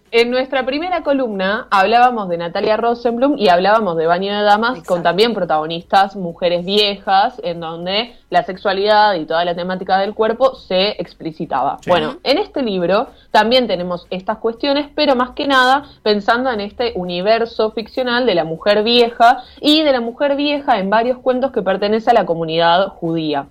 En 0.10 0.32
nuestra 0.32 0.66
primera 0.66 1.04
columna 1.04 1.68
hablábamos 1.70 2.30
de 2.30 2.38
Natalia 2.38 2.78
Rosenblum 2.78 3.38
y 3.38 3.50
hablábamos 3.50 3.98
de 3.98 4.08
Baño 4.08 4.34
de 4.34 4.42
Damas 4.42 4.72
Exacto. 4.72 4.94
con 4.94 5.04
también 5.04 5.34
protagonistas 5.34 6.16
mujeres 6.16 6.64
viejas 6.64 7.42
en 7.44 7.60
donde 7.60 8.16
la 8.30 8.44
sexualidad 8.44 9.16
y 9.16 9.26
toda 9.26 9.44
la 9.44 9.54
temática 9.54 9.98
del 9.98 10.14
cuerpo 10.14 10.56
se 10.56 10.92
explicitaba. 11.02 11.80
Sí. 11.82 11.90
Bueno, 11.90 12.20
en 12.24 12.38
este 12.38 12.62
libro 12.62 13.08
también 13.32 13.68
tenemos 13.68 14.08
estas 14.10 14.38
cuestiones, 14.38 14.90
pero 14.96 15.18
más 15.18 15.32
que 15.32 15.46
nada 15.46 15.84
pensando 16.04 16.52
en 16.52 16.62
este 16.62 16.94
universo 16.96 17.72
ficcional 17.72 18.26
de 18.26 18.36
la 18.36 18.46
mujer 18.46 18.84
vieja 18.84 19.44
y 19.60 19.84
de 19.84 19.92
la 19.92 20.00
mujer 20.00 20.38
vieja 20.38 20.80
en 20.80 20.90
varios 20.90 21.18
cuentos 21.18 21.52
que 21.52 21.62
pertenece 21.62 22.12
a 22.12 22.14
la 22.14 22.26
comunidad 22.26 22.88
judía. 22.88 23.48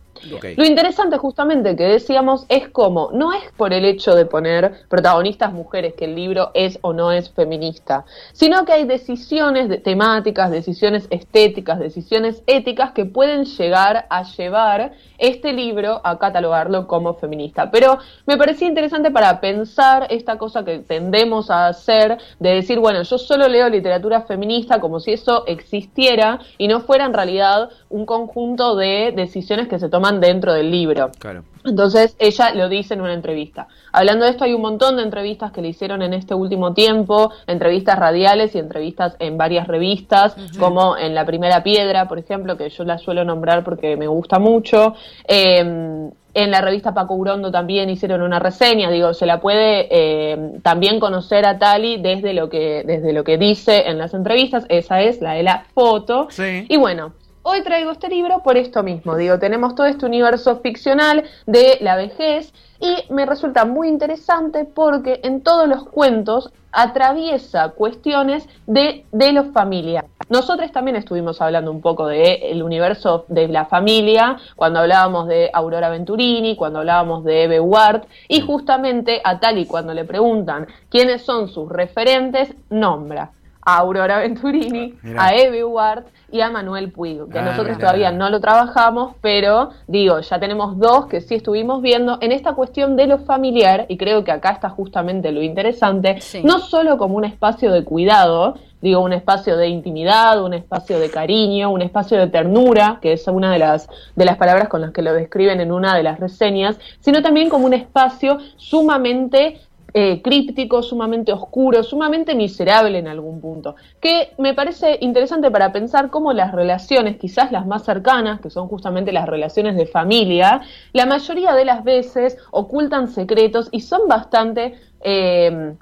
Lo 0.56 0.64
interesante 0.64 1.18
justamente 1.18 1.75
que 1.76 1.85
decíamos 1.85 2.46
es 2.49 2.68
como, 2.68 3.11
no 3.12 3.32
es 3.32 3.42
por 3.56 3.73
el 3.73 3.85
hecho 3.85 4.14
de 4.14 4.26
poner 4.26 4.87
protagonistas 4.88 5.52
mujeres 5.52 5.94
que 5.94 6.04
el 6.06 6.14
libro 6.14 6.50
es 6.54 6.78
o 6.82 6.92
no 6.92 7.12
es 7.12 7.30
feminista, 7.30 8.04
sino 8.32 8.64
que 8.64 8.73
hay 8.73 8.85
decisiones 8.85 9.68
de- 9.68 9.78
temáticas, 9.78 10.50
decisiones 10.50 11.06
estéticas, 11.11 11.78
decisiones 11.78 12.42
éticas 12.46 12.92
que 12.92 13.04
pueden 13.04 13.44
llegar 13.44 14.06
a 14.08 14.23
llevar 14.23 14.92
este 15.18 15.52
libro 15.52 16.00
a 16.04 16.18
catalogarlo 16.18 16.87
como 16.87 17.14
feminista. 17.14 17.70
Pero 17.70 17.99
me 18.26 18.37
parecía 18.37 18.68
interesante 18.68 19.11
para 19.11 19.40
pensar 19.40 20.06
esta 20.11 20.38
cosa 20.38 20.64
que 20.64 20.78
tendemos 20.78 21.50
a 21.50 21.66
hacer 21.68 22.18
de 22.38 22.50
decir, 22.54 22.78
bueno, 22.78 23.02
yo 23.02 23.18
solo 23.18 23.49
leo 23.49 23.68
literatura 23.68 24.23
feminista 24.23 24.80
como 24.80 25.00
si 25.00 25.12
eso 25.12 25.44
existiera 25.46 26.38
y 26.58 26.68
no 26.68 26.80
fuera 26.80 27.04
en 27.06 27.14
realidad 27.14 27.70
un 27.88 28.06
conjunto 28.06 28.76
de 28.76 29.12
decisiones 29.16 29.68
que 29.68 29.78
se 29.78 29.88
toman 29.88 30.06
dentro 30.13 30.53
del 30.53 30.71
libro. 30.71 31.11
Claro. 31.19 31.45
Entonces 31.65 32.15
ella 32.19 32.55
lo 32.55 32.69
dice 32.69 32.95
en 32.95 33.01
una 33.01 33.13
entrevista. 33.13 33.67
Hablando 33.93 34.25
de 34.25 34.31
esto, 34.31 34.45
hay 34.45 34.55
un 34.55 34.63
montón 34.63 34.97
de 34.97 35.03
entrevistas 35.03 35.51
que 35.51 35.63
le 35.63 35.69
hicieron 35.69 36.03
en 36.03 36.13
este 36.15 36.35
último 36.35 36.75
tiempo, 36.75 37.33
entrevistas 37.47 37.99
radiales 37.99 38.55
y 38.55 38.59
entrevistas 38.59 39.17
en 39.19 39.37
varias 39.37 39.67
revistas, 39.67 40.37
como 40.59 40.97
en 40.97 41.15
La 41.15 41.25
Primera 41.25 41.63
Piedra, 41.63 42.07
por 42.07 42.19
ejemplo, 42.19 42.57
que 42.57 42.69
yo 42.71 42.85
la 42.85 42.99
suelo 42.99 43.25
nombrar 43.25 43.65
porque 43.65 43.97
me 43.97 44.07
gusta 44.07 44.39
mucho. 44.39 44.95
Eh, 45.27 46.11
en 46.37 46.51
la 46.51 46.61
revista 46.61 46.93
Paco 46.93 47.15
Urondo 47.15 47.51
también 47.51 47.89
hicieron 47.89 48.21
una 48.21 48.39
reseña, 48.39 48.91
digo, 48.91 49.15
se 49.15 49.25
la 49.25 49.41
puede 49.41 49.89
eh, 49.91 50.59
también 50.63 51.01
conocer 51.01 51.47
a 51.47 51.59
Tali 51.59 51.97
desde 51.97 52.35
lo 52.35 52.51
que 52.51 52.83
desde 52.85 53.15
lo 53.15 53.25
que 53.25 53.39
dice 53.39 53.89
en 53.89 53.97
las 53.97 54.13
entrevistas, 54.13 54.67
esa 54.69 55.01
es 55.01 55.23
la 55.23 55.33
de 55.33 55.43
la 55.43 55.65
foto. 55.73 56.27
Sí. 56.29 56.67
Y 56.69 56.77
bueno, 56.77 57.15
hoy 57.49 57.62
traigo 57.62 57.93
este 57.93 58.09
libro 58.09 58.43
por 58.43 58.57
esto 58.57 58.83
mismo. 58.83 59.15
Digo, 59.17 59.38
tenemos 59.38 59.76
todo 59.76 59.87
este 59.87 60.05
universo 60.05 60.57
ficcional 60.62 61.23
de 61.47 61.79
la 61.81 61.95
vejez 61.95 62.53
y 62.81 63.05
me 63.09 63.25
resulta 63.25 63.65
muy 63.65 63.88
interesante 63.88 64.65
porque 64.65 65.21
en 65.23 65.43
todos 65.43 65.69
los 65.69 65.85
cuentos 65.85 66.53
atraviesa 66.73 67.69
cuestiones 67.69 68.49
de, 68.67 69.07
de 69.12 69.33
los 69.33 69.47
familiares. 69.53 70.11
Nosotros 70.29 70.73
también 70.73 70.97
estuvimos 70.97 71.41
hablando 71.41 71.71
un 71.71 71.81
poco 71.81 72.09
del 72.09 72.43
el 72.43 72.62
universo 72.65 73.26
de 73.29 73.47
la 73.47 73.67
familia, 73.67 74.38
cuando 74.57 74.81
hablábamos 74.81 75.29
de 75.29 75.49
Aurora 75.53 75.88
Venturini, 75.88 76.57
cuando 76.57 76.81
hablábamos 76.81 77.23
de 77.23 77.45
Eve 77.45 77.61
Ward, 77.61 78.03
y 78.26 78.41
justamente 78.41 79.21
a 79.23 79.38
Tali 79.38 79.67
cuando 79.67 79.95
le 79.95 80.05
preguntan 80.05 80.67
quiénes 80.91 81.23
son 81.23 81.49
sus 81.49 81.69
referentes, 81.69 82.53
nombra 82.71 83.31
a 83.66 83.78
Aurora 83.78 84.18
Venturini, 84.20 84.94
Mirá. 85.02 85.25
a 85.26 85.35
Eve 85.35 85.64
Ward 85.64 86.04
y 86.30 86.40
a 86.40 86.50
Manuel 86.50 86.90
Puig, 86.92 87.28
que 87.30 87.38
Ah, 87.38 87.42
nosotros 87.42 87.78
todavía 87.78 88.11
no 88.12 88.30
lo 88.30 88.40
trabajamos, 88.40 89.14
pero 89.20 89.70
digo, 89.88 90.20
ya 90.20 90.38
tenemos 90.38 90.78
dos 90.78 91.06
que 91.06 91.20
sí 91.20 91.35
estuvimos 91.35 91.82
viendo 91.82 92.18
en 92.20 92.30
esta 92.32 92.54
cuestión 92.54 92.96
de 92.96 93.06
lo 93.08 93.18
familiar, 93.18 93.87
y 93.88 93.96
creo 93.96 94.23
que 94.25 94.30
acá 94.32 94.50
está 94.50 94.70
justamente 94.70 95.32
lo 95.32 95.42
interesante, 95.42 96.20
Sí. 96.20 96.42
no 96.44 96.61
solo 96.61 96.96
como 96.96 97.16
un 97.16 97.25
espacio 97.25 97.73
de 97.73 97.85
cuidado, 97.85 98.54
digo, 98.82 99.00
un 99.00 99.12
espacio 99.12 99.56
de 99.56 99.68
intimidad, 99.68 100.42
un 100.44 100.54
espacio 100.54 100.99
de 101.00 101.11
cariño, 101.11 101.70
un 101.70 101.82
espacio 101.82 102.18
de 102.18 102.28
ternura, 102.28 102.99
que 103.02 103.14
es 103.14 103.26
una 103.26 103.50
de 103.52 103.58
las, 103.58 103.88
de 104.14 104.25
las 104.25 104.37
palabras 104.37 104.68
con 104.68 104.80
las 104.80 104.92
que 104.92 105.02
lo 105.02 105.12
describen 105.12 105.61
en 105.61 105.73
una 105.73 105.96
de 105.96 106.02
las 106.04 106.20
reseñas, 106.20 106.78
sino 107.00 107.20
también 107.23 107.49
como 107.49 107.66
un 107.66 107.75
espacio 107.75 108.38
sumamente 108.56 109.61
eh, 109.99 110.21
críptico, 110.21 110.83
sumamente 110.83 111.33
oscuro, 111.33 111.83
sumamente 111.83 112.35
miserable 112.35 112.99
en 112.99 113.09
algún 113.09 113.41
punto. 113.41 113.76
Que 113.99 114.33
me 114.37 114.53
parece 114.53 114.99
interesante 115.00 115.50
para 115.50 115.73
pensar 115.73 116.11
cómo 116.11 116.35
las 116.35 116.53
relaciones, 116.53 117.17
quizás 117.17 117.50
las 117.50 117.67
más 117.67 117.87
cercanas, 117.87 118.43
que 118.43 118.50
son 118.50 118.69
justamente 118.69 119.11
las 119.11 119.26
relaciones 119.26 119.75
de 119.75 119.87
familia, 119.87 120.61
la 120.93 121.07
mayoría 121.07 121.55
de 121.55 121.65
las 121.65 121.83
veces 121.83 122.37
ocultan 122.50 123.09
secretos 123.09 123.71
y 123.73 123.81
son 123.81 124.07
bastante... 124.07 124.75
eh, 125.00 125.75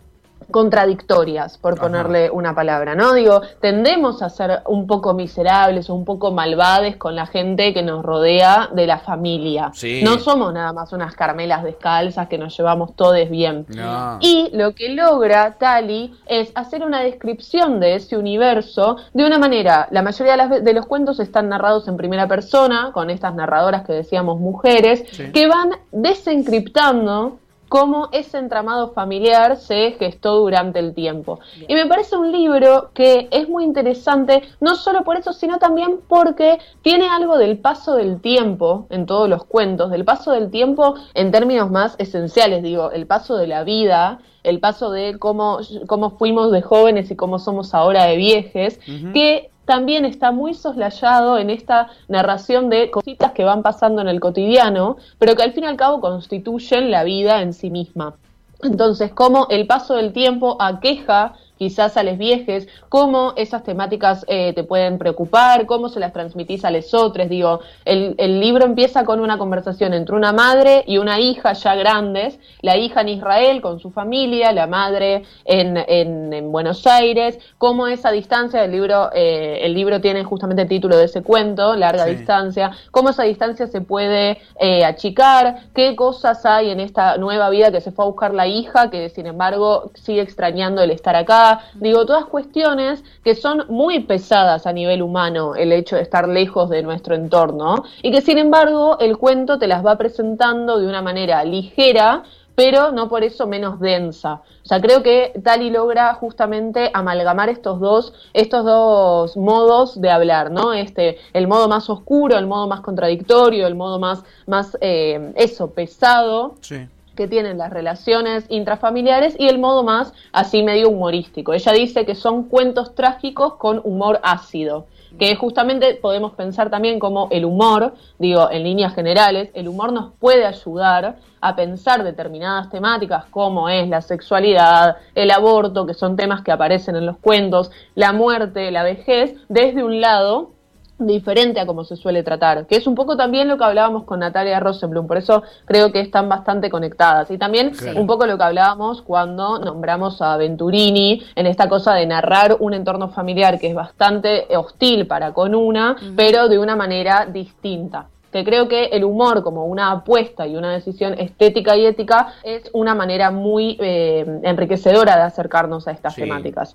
contradictorias, 0.50 1.58
por 1.58 1.74
Ajá. 1.74 1.82
ponerle 1.82 2.30
una 2.30 2.54
palabra, 2.54 2.94
¿no? 2.94 3.12
Digo, 3.14 3.40
tendemos 3.60 4.22
a 4.22 4.28
ser 4.30 4.62
un 4.66 4.86
poco 4.86 5.14
miserables 5.14 5.88
o 5.90 5.94
un 5.94 6.04
poco 6.04 6.32
malvades 6.32 6.96
con 6.96 7.14
la 7.16 7.26
gente 7.26 7.72
que 7.74 7.82
nos 7.82 8.02
rodea 8.04 8.68
de 8.72 8.86
la 8.86 8.98
familia. 8.98 9.70
Sí. 9.74 10.02
No 10.04 10.18
somos 10.18 10.52
nada 10.52 10.72
más 10.72 10.92
unas 10.92 11.14
carmelas 11.14 11.62
descalzas 11.64 12.28
que 12.28 12.38
nos 12.38 12.56
llevamos 12.56 12.94
todos 12.96 13.28
bien. 13.30 13.66
No. 13.68 14.18
Y 14.20 14.50
lo 14.52 14.74
que 14.74 14.88
logra 14.90 15.52
Tali 15.58 16.14
es 16.26 16.50
hacer 16.54 16.82
una 16.82 17.00
descripción 17.00 17.80
de 17.80 17.94
ese 17.96 18.16
universo 18.16 18.96
de 19.12 19.24
una 19.26 19.38
manera, 19.38 19.86
la 19.90 20.02
mayoría 20.02 20.32
de, 20.32 20.36
las 20.38 20.64
de 20.64 20.72
los 20.72 20.86
cuentos 20.86 21.20
están 21.20 21.48
narrados 21.48 21.86
en 21.88 21.96
primera 21.96 22.26
persona, 22.26 22.90
con 22.92 23.10
estas 23.10 23.34
narradoras 23.34 23.84
que 23.84 23.92
decíamos 23.92 24.40
mujeres, 24.40 25.04
Sí. 25.12 25.30
que 25.32 25.46
van 25.46 25.70
desencriptando 25.92 27.38
cómo 27.74 28.08
ese 28.12 28.38
entramado 28.38 28.92
familiar 28.92 29.56
se 29.56 29.96
gestó 29.98 30.36
durante 30.36 30.78
el 30.78 30.94
tiempo. 30.94 31.40
Y 31.66 31.74
me 31.74 31.86
parece 31.86 32.16
un 32.16 32.30
libro 32.30 32.90
que 32.94 33.26
es 33.32 33.48
muy 33.48 33.64
interesante, 33.64 34.42
no 34.60 34.76
solo 34.76 35.02
por 35.02 35.16
eso, 35.16 35.32
sino 35.32 35.58
también 35.58 35.98
porque 36.06 36.60
tiene 36.82 37.08
algo 37.08 37.36
del 37.36 37.58
paso 37.58 37.96
del 37.96 38.20
tiempo 38.20 38.86
en 38.90 39.06
todos 39.06 39.28
los 39.28 39.44
cuentos, 39.44 39.90
del 39.90 40.04
paso 40.04 40.30
del 40.30 40.52
tiempo 40.52 40.94
en 41.14 41.32
términos 41.32 41.68
más 41.68 41.96
esenciales, 41.98 42.62
digo, 42.62 42.92
el 42.92 43.08
paso 43.08 43.36
de 43.36 43.48
la 43.48 43.64
vida, 43.64 44.20
el 44.44 44.60
paso 44.60 44.92
de 44.92 45.18
cómo, 45.18 45.58
cómo 45.88 46.10
fuimos 46.10 46.52
de 46.52 46.62
jóvenes 46.62 47.10
y 47.10 47.16
cómo 47.16 47.40
somos 47.40 47.74
ahora 47.74 48.04
de 48.04 48.16
viejes, 48.16 48.78
que 49.12 49.50
también 49.64 50.04
está 50.04 50.30
muy 50.30 50.54
soslayado 50.54 51.38
en 51.38 51.50
esta 51.50 51.88
narración 52.08 52.70
de 52.70 52.90
cositas 52.90 53.32
que 53.32 53.44
van 53.44 53.62
pasando 53.62 54.02
en 54.02 54.08
el 54.08 54.20
cotidiano, 54.20 54.96
pero 55.18 55.34
que 55.34 55.42
al 55.42 55.52
fin 55.52 55.64
y 55.64 55.66
al 55.66 55.76
cabo 55.76 56.00
constituyen 56.00 56.90
la 56.90 57.04
vida 57.04 57.42
en 57.42 57.52
sí 57.52 57.70
misma. 57.70 58.14
Entonces, 58.62 59.12
cómo 59.12 59.46
el 59.50 59.66
paso 59.66 59.94
del 59.94 60.12
tiempo 60.12 60.56
aqueja 60.60 61.34
quizás 61.58 61.96
a 61.96 62.02
los 62.02 62.18
viejes, 62.18 62.68
cómo 62.88 63.32
esas 63.36 63.62
temáticas 63.62 64.24
eh, 64.28 64.52
te 64.54 64.64
pueden 64.64 64.98
preocupar, 64.98 65.66
cómo 65.66 65.88
se 65.88 66.00
las 66.00 66.12
transmitís 66.12 66.64
a 66.64 66.70
los 66.70 66.92
otros. 66.94 67.28
Digo, 67.28 67.60
el, 67.84 68.14
el 68.18 68.40
libro 68.40 68.64
empieza 68.64 69.04
con 69.04 69.20
una 69.20 69.38
conversación 69.38 69.94
entre 69.94 70.16
una 70.16 70.32
madre 70.32 70.84
y 70.86 70.98
una 70.98 71.20
hija 71.20 71.52
ya 71.52 71.74
grandes, 71.74 72.38
la 72.62 72.76
hija 72.76 73.02
en 73.02 73.08
Israel 73.10 73.60
con 73.60 73.78
su 73.80 73.90
familia, 73.90 74.52
la 74.52 74.66
madre 74.66 75.24
en, 75.44 75.76
en, 75.76 76.32
en 76.32 76.52
Buenos 76.52 76.86
Aires, 76.86 77.38
cómo 77.58 77.86
esa 77.86 78.10
distancia, 78.10 78.64
el 78.64 78.72
libro, 78.72 79.10
eh, 79.14 79.60
el 79.62 79.74
libro 79.74 80.00
tiene 80.00 80.24
justamente 80.24 80.62
el 80.62 80.68
título 80.68 80.96
de 80.96 81.04
ese 81.04 81.22
cuento, 81.22 81.74
Larga 81.76 82.04
Sí. 82.04 82.16
Distancia, 82.16 82.70
cómo 82.90 83.10
esa 83.10 83.22
distancia 83.22 83.66
se 83.66 83.80
puede 83.80 84.38
eh, 84.60 84.84
achicar, 84.84 85.70
qué 85.74 85.96
cosas 85.96 86.44
hay 86.44 86.70
en 86.70 86.80
esta 86.80 87.16
nueva 87.16 87.48
vida 87.50 87.70
que 87.70 87.80
se 87.80 87.92
fue 87.92 88.04
a 88.04 88.08
buscar 88.08 88.34
la 88.34 88.46
hija, 88.46 88.90
que 88.90 89.08
sin 89.08 89.26
embargo 89.26 89.90
sigue 89.94 90.20
extrañando 90.20 90.82
el 90.82 90.90
estar 90.90 91.16
acá. 91.16 91.43
Digo, 91.74 92.06
todas 92.06 92.26
cuestiones 92.26 93.02
que 93.22 93.34
son 93.34 93.64
muy 93.68 94.00
pesadas 94.00 94.66
a 94.66 94.72
nivel 94.72 95.02
humano, 95.02 95.54
el 95.54 95.72
hecho 95.72 95.96
de 95.96 96.02
estar 96.02 96.28
lejos 96.28 96.70
de 96.70 96.82
nuestro 96.82 97.14
entorno, 97.14 97.84
y 98.02 98.10
que 98.10 98.20
sin 98.20 98.38
embargo 98.38 98.98
el 99.00 99.16
cuento 99.18 99.58
te 99.58 99.66
las 99.66 99.84
va 99.84 99.96
presentando 99.96 100.78
de 100.78 100.86
una 100.86 101.02
manera 101.02 101.44
ligera, 101.44 102.22
pero 102.54 102.92
no 102.92 103.08
por 103.08 103.24
eso 103.24 103.46
menos 103.46 103.80
densa. 103.80 104.42
O 104.64 104.66
sea, 104.66 104.80
creo 104.80 105.02
que 105.02 105.32
Tali 105.42 105.70
logra 105.70 106.14
justamente 106.14 106.90
amalgamar 106.94 107.48
estos 107.48 107.80
dos, 107.80 108.14
estos 108.32 108.64
dos 108.64 109.36
modos 109.36 110.00
de 110.00 110.10
hablar, 110.10 110.50
¿no? 110.50 110.72
Este, 110.72 111.18
el 111.32 111.48
modo 111.48 111.68
más 111.68 111.90
oscuro, 111.90 112.38
el 112.38 112.46
modo 112.46 112.68
más 112.68 112.80
contradictorio, 112.80 113.66
el 113.66 113.74
modo 113.74 113.98
más, 113.98 114.24
más 114.46 114.76
eh, 114.80 115.32
eso, 115.36 115.72
pesado, 115.72 116.54
Sí. 116.60 116.86
Que 117.14 117.28
tienen 117.28 117.58
las 117.58 117.72
relaciones 117.72 118.46
intrafamiliares 118.48 119.36
y 119.38 119.48
el 119.48 119.58
modo 119.58 119.82
más 119.82 120.12
así 120.32 120.62
medio 120.62 120.88
humorístico. 120.88 121.52
Ella 121.52 121.72
dice 121.72 122.04
que 122.06 122.14
son 122.14 122.44
cuentos 122.44 122.94
trágicos 122.94 123.54
con 123.54 123.80
humor 123.84 124.20
ácido, 124.22 124.86
que 125.18 125.36
justamente 125.36 125.94
podemos 125.94 126.32
pensar 126.32 126.70
también 126.70 126.98
como 126.98 127.28
el 127.30 127.44
humor, 127.44 127.94
digo, 128.18 128.50
en 128.50 128.64
líneas 128.64 128.94
generales, 128.94 129.50
el 129.54 129.68
humor 129.68 129.92
nos 129.92 130.12
puede 130.14 130.44
ayudar 130.44 131.16
a 131.40 131.54
pensar 131.54 132.02
determinadas 132.02 132.70
temáticas 132.70 133.26
como 133.26 133.68
es 133.68 133.86
la 133.88 134.00
sexualidad, 134.00 134.96
el 135.14 135.30
aborto, 135.30 135.86
que 135.86 135.94
son 135.94 136.16
temas 136.16 136.42
que 136.42 136.52
aparecen 136.52 136.96
en 136.96 137.06
los 137.06 137.18
cuentos, 137.18 137.70
la 137.94 138.12
muerte, 138.12 138.70
la 138.70 138.82
vejez, 138.82 139.34
desde 139.48 139.84
un 139.84 140.00
lado 140.00 140.53
diferente 140.98 141.60
a 141.60 141.66
como 141.66 141.84
se 141.84 141.96
suele 141.96 142.22
tratar, 142.22 142.66
que 142.66 142.76
es 142.76 142.86
un 142.86 142.94
poco 142.94 143.16
también 143.16 143.48
lo 143.48 143.58
que 143.58 143.64
hablábamos 143.64 144.04
con 144.04 144.20
Natalia 144.20 144.60
Rosenblum, 144.60 145.06
por 145.06 145.16
eso 145.16 145.42
creo 145.64 145.90
que 145.92 146.00
están 146.00 146.28
bastante 146.28 146.70
conectadas. 146.70 147.30
Y 147.30 147.38
también 147.38 147.70
Claro. 147.70 148.00
un 148.00 148.06
poco 148.06 148.26
lo 148.26 148.38
que 148.38 148.44
hablábamos 148.44 149.02
cuando 149.02 149.58
nombramos 149.58 150.22
a 150.22 150.36
Venturini 150.36 151.22
en 151.34 151.46
esta 151.46 151.68
cosa 151.68 151.94
de 151.94 152.06
narrar 152.06 152.56
un 152.60 152.74
entorno 152.74 153.08
familiar 153.08 153.58
que 153.58 153.68
es 153.68 153.74
bastante 153.74 154.46
hostil 154.56 155.06
para 155.06 155.32
con 155.32 155.54
una, 155.54 155.96
pero 156.16 156.48
de 156.48 156.58
una 156.58 156.76
manera 156.76 157.26
distinta 157.26 158.06
que 158.32 158.44
creo 158.44 158.66
que 158.66 158.86
el 158.86 159.04
humor 159.04 159.44
como 159.44 159.64
una 159.66 159.92
apuesta 159.92 160.44
y 160.44 160.56
una 160.56 160.72
decisión 160.72 161.14
estética 161.20 161.76
y 161.76 161.86
ética 161.86 162.34
es 162.42 162.68
una 162.72 162.92
manera 162.92 163.30
muy 163.30 163.76
eh, 163.80 164.26
enriquecedora 164.42 165.14
de 165.14 165.22
acercarnos 165.22 165.86
a 165.86 165.92
estas 165.92 166.14
Sí. 166.14 166.22
temáticas. 166.22 166.74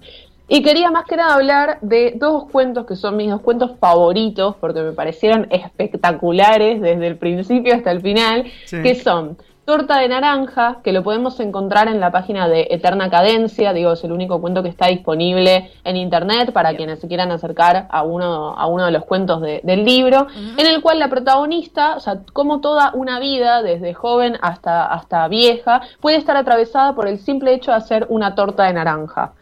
Y 0.52 0.64
quería 0.64 0.90
más 0.90 1.06
que 1.06 1.16
nada 1.16 1.36
hablar 1.36 1.78
de 1.82 2.14
dos 2.16 2.46
cuentos 2.52 2.86
que 2.88 2.96
son 2.96 3.16
mis 3.16 3.30
dos 3.30 3.42
cuentos 3.42 3.72
favoritos 3.80 4.56
porque 4.60 4.82
me 4.82 4.92
parecieron 4.94 5.48
espectaculares 5.52 6.82
desde 6.82 7.06
el 7.08 7.18
principio 7.18 7.76
hasta 7.76 7.92
el 7.92 8.02
final, 8.02 8.46
Sí. 8.66 8.82
que 8.82 8.96
son 8.96 9.38
Torta 9.66 10.00
de 10.00 10.08
Naranja, 10.08 10.78
que 10.84 10.92
lo 10.92 11.04
podemos 11.04 11.40
encontrar 11.40 11.88
en 11.90 12.00
la 12.00 12.12
página 12.12 12.48
de 12.48 12.66
Eterna 12.72 13.12
Cadencia, 13.12 13.72
digo, 13.72 13.92
es 13.92 14.04
el 14.04 14.12
único 14.12 14.42
cuento 14.42 14.64
que 14.64 14.70
está 14.70 14.88
disponible 14.88 15.70
en 15.84 15.96
internet 15.96 16.52
para 16.52 16.76
quienes 16.76 16.98
se 17.00 17.08
quieran 17.08 17.32
acercar 17.32 17.86
a 17.92 18.02
uno, 18.02 18.56
a 18.58 18.66
uno 18.66 18.86
de 18.86 18.92
los 18.92 19.06
cuentos 19.06 19.42
de- 19.42 19.62
del 19.64 19.86
libro, 19.86 20.26
en 20.58 20.66
el 20.66 20.82
cual 20.82 20.98
la 20.98 21.08
protagonista, 21.10 21.96
o 21.98 22.00
sea, 22.00 22.22
como 22.34 22.62
toda 22.62 22.90
una 22.96 23.20
vida, 23.20 23.62
desde 23.62 23.94
joven 23.94 24.38
hasta, 24.42 24.88
hasta 24.88 25.28
vieja, 25.28 25.82
puede 26.02 26.18
estar 26.18 26.36
atravesada 26.36 26.96
por 26.96 27.08
el 27.08 27.20
simple 27.20 27.54
hecho 27.54 27.70
de 27.70 27.78
hacer 27.78 28.08
una 28.10 28.34
torta 28.34 28.64
de 28.64 28.74
naranja. 28.74 29.34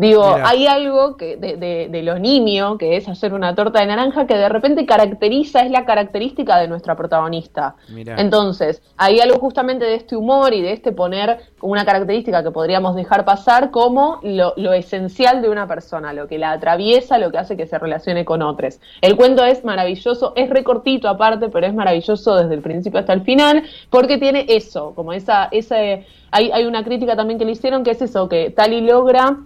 Digo, 0.00 0.22
Mira. 0.36 0.48
hay 0.48 0.66
algo 0.68 1.16
que 1.16 1.36
de, 1.36 1.56
de- 1.56 1.88
de 1.90 2.02
lo 2.04 2.20
nimio, 2.20 2.78
que 2.78 2.96
es 2.96 3.08
hacer 3.08 3.34
una 3.34 3.56
torta 3.56 3.80
de 3.80 3.86
naranja, 3.86 4.28
que 4.28 4.36
de 4.36 4.48
repente 4.48 4.86
caracteriza, 4.86 5.62
es 5.62 5.72
la 5.72 5.84
característica 5.84 6.56
de 6.58 6.68
nuestra 6.68 6.94
protagonista. 6.94 7.74
Mira. 7.88 8.14
Entonces, 8.16 8.80
hay 8.96 9.18
algo 9.18 9.38
justamente 9.40 9.84
de 9.84 9.96
este 9.96 10.14
humor 10.14 10.54
y 10.54 10.62
de 10.62 10.72
este 10.72 10.92
poner 10.92 11.40
una 11.60 11.84
característica 11.84 12.44
que 12.44 12.52
podríamos 12.52 12.94
dejar 12.94 13.24
pasar 13.24 13.72
como 13.72 14.20
lo, 14.22 14.54
lo 14.56 14.72
esencial 14.72 15.42
de 15.42 15.48
una 15.48 15.66
persona, 15.66 16.12
lo 16.12 16.28
que 16.28 16.38
la 16.38 16.52
atraviesa, 16.52 17.18
lo 17.18 17.32
que 17.32 17.38
hace 17.38 17.56
que 17.56 17.66
se 17.66 17.76
relacione 17.76 18.24
con 18.24 18.40
otros. 18.42 18.78
El 19.00 19.16
cuento 19.16 19.44
es 19.44 19.64
maravilloso, 19.64 20.32
es 20.36 20.48
recortito 20.48 21.08
aparte, 21.08 21.48
pero 21.48 21.66
es 21.66 21.74
maravilloso 21.74 22.36
desde 22.36 22.54
el 22.54 22.60
principio 22.62 23.00
hasta 23.00 23.14
el 23.14 23.22
final, 23.22 23.64
porque 23.90 24.16
tiene 24.18 24.46
eso, 24.48 24.92
como 24.94 25.12
esa, 25.12 25.48
ese, 25.50 26.06
hay, 26.30 26.52
hay 26.52 26.66
una 26.66 26.84
crítica 26.84 27.16
también 27.16 27.38
que 27.40 27.44
le 27.44 27.50
hicieron 27.52 27.82
que 27.82 27.90
es 27.90 28.00
eso, 28.00 28.28
que 28.28 28.50
Tali 28.50 28.80
logra 28.80 29.38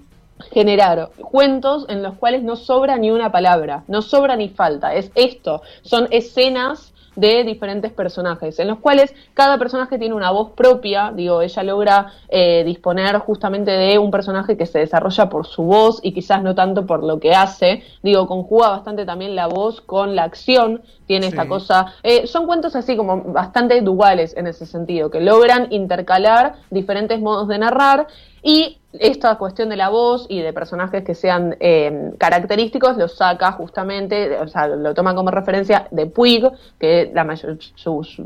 generar 0.51 1.11
cuentos 1.31 1.87
en 1.89 2.03
los 2.03 2.15
cuales 2.15 2.43
no 2.43 2.57
sobra 2.57 2.97
ni 2.97 3.11
una 3.11 3.31
palabra, 3.31 3.85
no 3.89 4.03
sobra 4.03 4.37
ni 4.37 4.49
falta, 4.49 4.95
es 4.95 5.11
esto, 5.15 5.63
son 5.83 6.09
escenas 6.11 6.93
de 7.17 7.45
diferentes 7.45 7.93
personajes, 7.93 8.59
en 8.59 8.69
los 8.69 8.79
cuales 8.79 9.15
cada 9.35 9.59
personaje 9.59 9.99
tiene 9.99 10.15
una 10.15 10.31
voz 10.31 10.53
propia, 10.53 11.13
digo, 11.15 11.43
ella 11.43 11.63
logra 11.63 12.13
eh, 12.29 12.63
disponer 12.65 13.19
justamente 13.19 13.71
de 13.71 13.99
un 13.99 14.11
personaje 14.11 14.57
que 14.57 14.67
se 14.67 14.79
desarrolla 14.79 15.29
por 15.29 15.47
su 15.47 15.63
voz 15.63 16.01
y 16.03 16.13
quizás 16.13 16.43
no 16.43 16.55
tanto 16.55 16.87
por 16.87 17.03
lo 17.03 17.21
que 17.21 17.35
hace, 17.35 17.83
digo, 18.03 18.27
conjuga 18.27 18.71
bastante 18.71 19.05
también 19.05 19.35
la 19.35 19.47
voz 19.47 19.81
con 19.81 20.17
la 20.17 20.25
acción, 20.25 20.83
tiene 21.07 21.27
esta 21.27 21.47
cosa, 21.47 21.95
eh, 22.03 22.27
son 22.27 22.47
cuentos 22.47 22.75
así 22.75 22.97
como 22.97 23.23
bastante 23.25 23.81
duales 23.83 24.35
en 24.37 24.47
ese 24.47 24.65
sentido, 24.65 25.11
que 25.11 25.21
logran 25.21 25.67
intercalar 25.71 26.55
diferentes 26.71 27.21
modos 27.21 27.49
de 27.49 27.59
narrar 27.59 28.07
y 28.43 28.79
esta 28.93 29.37
cuestión 29.37 29.69
de 29.69 29.77
la 29.77 29.89
voz 29.89 30.27
y 30.29 30.41
de 30.41 30.53
personajes 30.53 31.05
que 31.05 31.15
sean 31.15 31.57
eh, 31.61 32.13
característicos 32.19 32.97
lo 32.97 33.09
saca 33.09 33.53
justamente, 33.53 34.39
o 34.39 34.49
sea, 34.49 34.67
lo 34.67 34.95
toma 34.95 35.15
como 35.15 35.31
referencia 35.31 35.89
de 35.91 36.07
Puig, 36.07 36.45
que 36.79 37.11
la 37.15 37.25
mayor, 37.25 37.57
sus, 37.75 38.21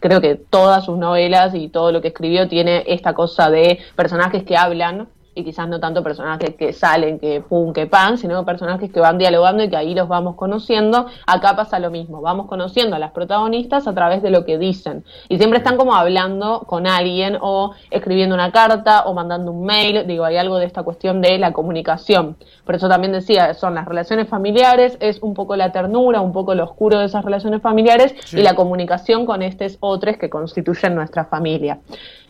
creo 0.00 0.20
que 0.20 0.34
todas 0.34 0.84
sus 0.84 0.98
novelas 0.98 1.54
y 1.54 1.68
todo 1.68 1.92
lo 1.92 2.02
que 2.02 2.08
escribió 2.08 2.48
tiene 2.48 2.84
esta 2.86 3.14
cosa 3.14 3.50
de 3.50 3.78
personajes 3.96 4.42
que 4.42 4.56
hablan 4.56 5.08
y 5.34 5.44
quizás 5.44 5.68
no 5.68 5.78
tanto 5.78 6.02
personajes 6.02 6.56
que 6.56 6.72
salen, 6.72 7.18
que 7.18 7.40
pum, 7.40 7.72
que 7.72 7.86
pan, 7.86 8.18
sino 8.18 8.44
personajes 8.44 8.92
que 8.92 9.00
van 9.00 9.18
dialogando 9.18 9.62
y 9.62 9.70
que 9.70 9.76
ahí 9.76 9.94
los 9.94 10.08
vamos 10.08 10.34
conociendo. 10.34 11.06
Acá 11.26 11.54
pasa 11.54 11.78
lo 11.78 11.90
mismo, 11.90 12.20
vamos 12.20 12.46
conociendo 12.46 12.96
a 12.96 12.98
las 12.98 13.12
protagonistas 13.12 13.86
a 13.86 13.94
través 13.94 14.22
de 14.22 14.30
lo 14.30 14.44
que 14.44 14.58
dicen. 14.58 15.04
Y 15.28 15.38
siempre 15.38 15.58
están 15.58 15.76
como 15.76 15.94
hablando 15.94 16.60
con 16.66 16.86
alguien 16.86 17.38
o 17.40 17.72
escribiendo 17.90 18.34
una 18.34 18.50
carta 18.50 19.04
o 19.04 19.14
mandando 19.14 19.52
un 19.52 19.64
mail. 19.64 20.06
Digo, 20.06 20.24
hay 20.24 20.36
algo 20.36 20.58
de 20.58 20.66
esta 20.66 20.82
cuestión 20.82 21.20
de 21.20 21.38
la 21.38 21.52
comunicación. 21.52 22.36
Por 22.64 22.74
eso 22.74 22.88
también 22.88 23.12
decía, 23.12 23.54
son 23.54 23.74
las 23.74 23.86
relaciones 23.86 24.28
familiares, 24.28 24.96
es 25.00 25.22
un 25.22 25.34
poco 25.34 25.54
la 25.56 25.70
ternura, 25.72 26.20
un 26.20 26.32
poco 26.32 26.54
lo 26.54 26.64
oscuro 26.64 26.98
de 26.98 27.06
esas 27.06 27.24
relaciones 27.24 27.62
familiares 27.62 28.14
Sí. 28.24 28.38
y 28.38 28.42
la 28.42 28.54
comunicación 28.54 29.26
con 29.26 29.42
estos 29.42 29.76
otros 29.80 30.16
que 30.16 30.28
constituyen 30.28 30.94
nuestra 30.94 31.24
familia. 31.24 31.78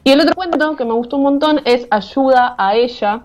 Y 0.02 0.10
el 0.10 0.20
otro 0.20 0.34
cuento 0.34 0.76
que 0.76 0.84
me 0.84 0.94
gustó 0.94 1.16
un 1.16 1.24
montón 1.24 1.60
es 1.64 1.86
Ayuda 1.90 2.54
a 2.56 2.74
ella, 2.74 3.22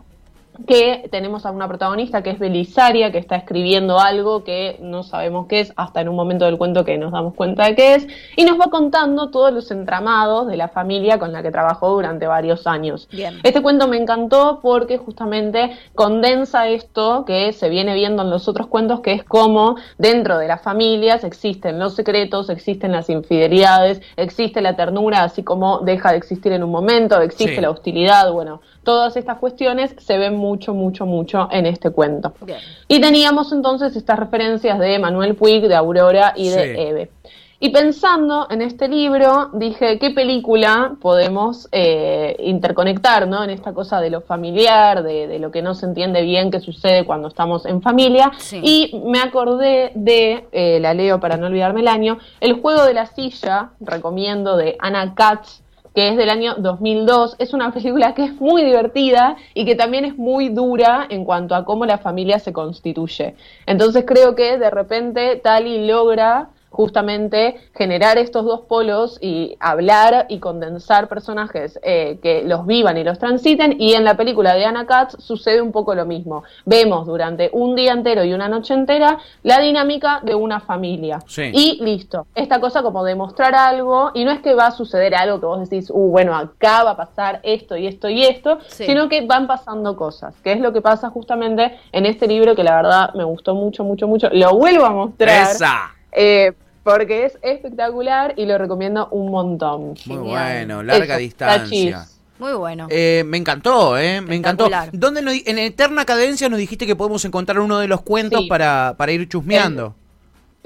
que 0.67 1.07
tenemos 1.12 1.45
a 1.45 1.51
una 1.51 1.67
protagonista 1.67 2.24
que 2.24 2.31
es 2.31 2.39
Belisaria, 2.39 3.12
que 3.12 3.17
está 3.17 3.35
escribiendo 3.35 4.00
algo 4.00 4.43
que 4.43 4.77
no 4.81 5.03
sabemos 5.03 5.47
qué 5.47 5.62
es, 5.62 5.74
hasta 5.75 6.01
en 6.01 6.09
un 6.09 6.15
momento 6.15 6.45
del 6.45 6.57
cuento 6.57 6.85
que 6.85 6.97
nos 6.97 7.12
damos 7.12 7.33
cuenta 7.33 7.65
de 7.65 7.75
qué 7.75 7.95
es, 7.95 8.07
y 8.35 8.43
nos 8.45 8.59
va 8.59 8.69
contando 8.69 9.29
todos 9.29 9.51
los 9.53 9.71
entramados 9.71 10.47
de 10.47 10.57
la 10.57 10.67
familia 10.69 11.19
con 11.19 11.31
la 11.31 11.41
que 11.43 11.51
trabajó 11.51 11.89
durante 11.89 12.27
varios 12.27 12.67
años. 12.67 13.07
Bien. 13.12 13.39
Este 13.43 13.62
cuento 13.62 13.88
me 13.88 13.97
encantó 13.97 14.59
porque 14.62 14.97
justamente 14.97 15.71
condensa 15.93 16.67
esto 16.67 17.25
que 17.25 17.53
se 17.53 17.69
viene 17.69 17.93
viendo 17.93 18.24
en 18.24 18.29
los 18.29 18.47
otros 18.47 18.67
cuentos, 18.67 19.01
que 19.01 19.13
es 19.13 19.24
cómo 19.24 19.75
dentro 19.97 20.38
de 20.38 20.47
las 20.47 20.62
familias 20.62 21.24
existen 21.24 21.79
los 21.79 21.95
secretos, 21.95 22.50
existen 22.50 22.91
las 22.91 23.09
infidelidades, 23.09 24.01
existe 24.17 24.62
la 24.62 24.75
ternura, 24.75 25.24
así 25.24 25.43
como 25.43 25.79
deja 25.79 26.12
de 26.12 26.17
existir 26.17 26.51
en 26.51 26.63
un 26.63 26.71
momento, 26.71 27.19
existe 27.21 27.55
Sí. 27.55 27.62
la 27.62 27.69
hostilidad, 27.69 28.31
bueno, 28.31 28.62
todas 28.83 29.15
estas 29.17 29.38
cuestiones 29.39 29.95
se 29.97 30.17
ven 30.17 30.35
mucho, 30.45 30.73
mucho, 30.73 31.05
mucho 31.05 31.47
en 31.51 31.65
este 31.65 31.89
cuento. 31.89 32.33
Bien. 32.41 32.59
Y 32.87 33.01
teníamos 33.01 33.51
entonces 33.51 33.95
estas 33.95 34.17
referencias 34.19 34.77
de 34.79 34.99
Manuel 34.99 35.35
Puig, 35.35 35.67
de 35.67 35.75
Aurora 35.75 36.33
y 36.35 36.49
de 36.49 36.63
Sí. 36.63 36.81
Eve. 36.81 37.09
Y 37.57 37.69
pensando 37.69 38.47
en 38.49 38.61
este 38.61 38.87
libro, 38.87 39.49
dije, 39.53 39.97
¿qué 39.97 40.11
película 40.11 40.95
podemos 41.01 41.69
eh, 41.71 42.35
interconectar, 42.39 43.27
¿no? 43.27 43.43
En 43.45 43.49
esta 43.49 43.73
cosa 43.73 44.01
de 44.01 44.09
lo 44.09 44.21
familiar, 44.21 45.03
de, 45.03 45.27
de 45.27 45.39
lo 45.39 45.49
que 45.51 45.61
no 45.61 45.73
se 45.73 45.85
entiende 45.85 46.21
bien 46.21 46.51
que 46.51 46.59
sucede 46.59 47.05
cuando 47.05 47.29
estamos 47.29 47.65
en 47.65 47.81
familia. 47.81 48.31
Sí. 48.37 48.59
Y 48.61 49.01
me 49.05 49.19
acordé 49.19 49.93
de, 49.95 50.45
eh, 50.51 50.79
la 50.81 50.93
leo 50.93 51.19
para 51.19 51.37
no 51.37 51.47
olvidarme 51.47 51.79
el 51.79 51.87
año, 51.87 52.19
El 52.41 52.59
juego 52.61 52.83
de 52.83 52.93
la 52.93 53.05
silla, 53.05 53.71
recomiendo, 53.79 54.57
de 54.57 54.75
Anna 54.79 55.15
Katz, 55.15 55.61
que 55.95 56.09
es 56.09 56.17
del 56.17 56.29
año 56.29 56.55
2002. 56.57 57.37
Es 57.39 57.53
una 57.53 57.71
película 57.71 58.13
que 58.13 58.25
es 58.25 58.33
muy 58.33 58.63
divertida 58.63 59.37
y 59.53 59.65
que 59.65 59.75
también 59.75 60.05
es 60.05 60.17
muy 60.17 60.49
dura 60.49 61.07
en 61.09 61.23
cuanto 61.23 61.55
a 61.55 61.63
cómo 61.63 61.85
la 61.85 61.97
familia 61.97 62.37
se 62.37 62.53
constituye. 62.53 63.35
Entonces 63.65 64.03
creo 64.05 64.35
que 64.35 64.57
de 64.57 64.69
repente 64.69 65.37
Tali 65.37 65.87
logra 65.87 66.49
justamente 66.75 67.55
generar 67.74 68.17
estos 68.17 68.46
dos 68.46 68.62
polos 68.62 69.17
y 69.22 69.55
hablar 69.60 70.25
y 70.29 70.39
condensar 70.39 71.08
personajes 71.08 71.79
eh, 71.84 72.20
que 72.22 72.44
los 72.44 72.65
vivan 72.65 72.98
y 72.98 73.03
los 73.03 73.17
transiten 73.17 73.75
y 73.79 73.94
en 73.94 74.03
la 74.03 74.15
película 74.17 74.53
de 74.53 74.65
Anna 74.65 74.86
Katz 74.86 75.15
sucede 75.20 75.62
un 75.62 75.72
poco 75.72 75.96
lo 75.96 76.05
mismo. 76.05 76.44
Vemos 76.65 77.08
durante 77.08 77.50
un 77.53 77.75
día 77.75 77.94
entero 77.94 78.24
y 78.24 78.34
una 78.34 78.50
noche 78.50 78.74
entera 78.74 79.17
la 79.44 79.60
dinámica 79.60 80.20
de 80.24 80.36
una 80.36 80.60
familia. 80.60 81.20
Sí. 81.27 81.51
Y 81.53 81.84
listo. 81.84 82.28
Esta 82.36 82.60
cosa 82.60 82.84
como 82.84 83.04
demostrar 83.04 83.56
algo 83.56 84.12
y 84.13 84.26
no 84.26 84.32
es 84.32 84.41
que 84.41 84.54
va 84.54 84.67
a 84.67 84.71
suceder 84.71 85.15
algo 85.15 85.39
que 85.39 85.45
vos 85.45 85.69
decís, 85.69 85.89
uh, 85.89 86.10
bueno, 86.12 86.36
acá 86.36 86.84
va 86.84 86.91
a 86.91 86.97
pasar 86.97 87.39
esto 87.43 87.78
y 87.78 87.88
esto 87.88 88.10
y 88.10 88.23
esto, 88.23 88.60
Sí. 88.67 88.86
sino 88.86 89.08
que 89.08 89.26
van 89.26 89.47
pasando 89.47 89.95
cosas, 89.95 90.36
que 90.43 90.52
es 90.52 90.60
lo 90.60 90.73
que 90.73 90.82
pasa 90.82 91.10
justamente 91.10 91.78
en 91.91 92.06
este 92.06 92.28
libro 92.28 92.56
que 92.56 92.63
la 92.63 92.76
verdad 92.76 93.13
me 93.13 93.23
gustó 93.23 93.56
mucho, 93.56 93.84
mucho, 93.84 94.08
mucho. 94.08 94.30
Lo 94.32 94.56
vuelvo 94.58 94.86
a 94.86 94.89
mostrar. 94.91 95.52
Esa. 95.52 95.91
Eh, 96.12 96.54
porque 96.86 97.26
es 97.26 97.38
espectacular 97.41 98.36
y 98.38 98.45
lo 98.45 98.58
recomiendo 98.60 99.08
un 99.10 99.32
montón. 99.32 99.82
Muy 100.06 100.17
Genial. 100.17 100.24
bueno, 100.67 100.84
larga 100.84 101.15
Eso, 101.15 101.17
distancia. 101.17 101.98
tachis. 101.98 102.12
Muy 102.38 102.54
bueno. 102.54 102.88
Eh, 102.91 103.24
me 103.26 103.38
encantó, 103.38 103.98
¿eh? 103.98 104.21
Me 104.21 104.36
encantó. 104.36 104.69
¿Dónde 104.91 105.21
nos 105.21 105.34
en 105.45 105.58
Eterna 105.58 106.06
Cadencia 106.06 106.48
nos 106.48 106.60
dijiste 106.60 106.86
que 106.86 106.95
podemos 106.95 107.26
encontrar 107.26 107.60
uno 107.60 107.80
de 107.80 107.88
los 107.88 108.02
cuentos 108.02 108.41
Sí. 108.41 108.48
para, 108.48 108.93
para 108.98 109.12
ir 109.13 109.28
chusmeando? 109.28 109.95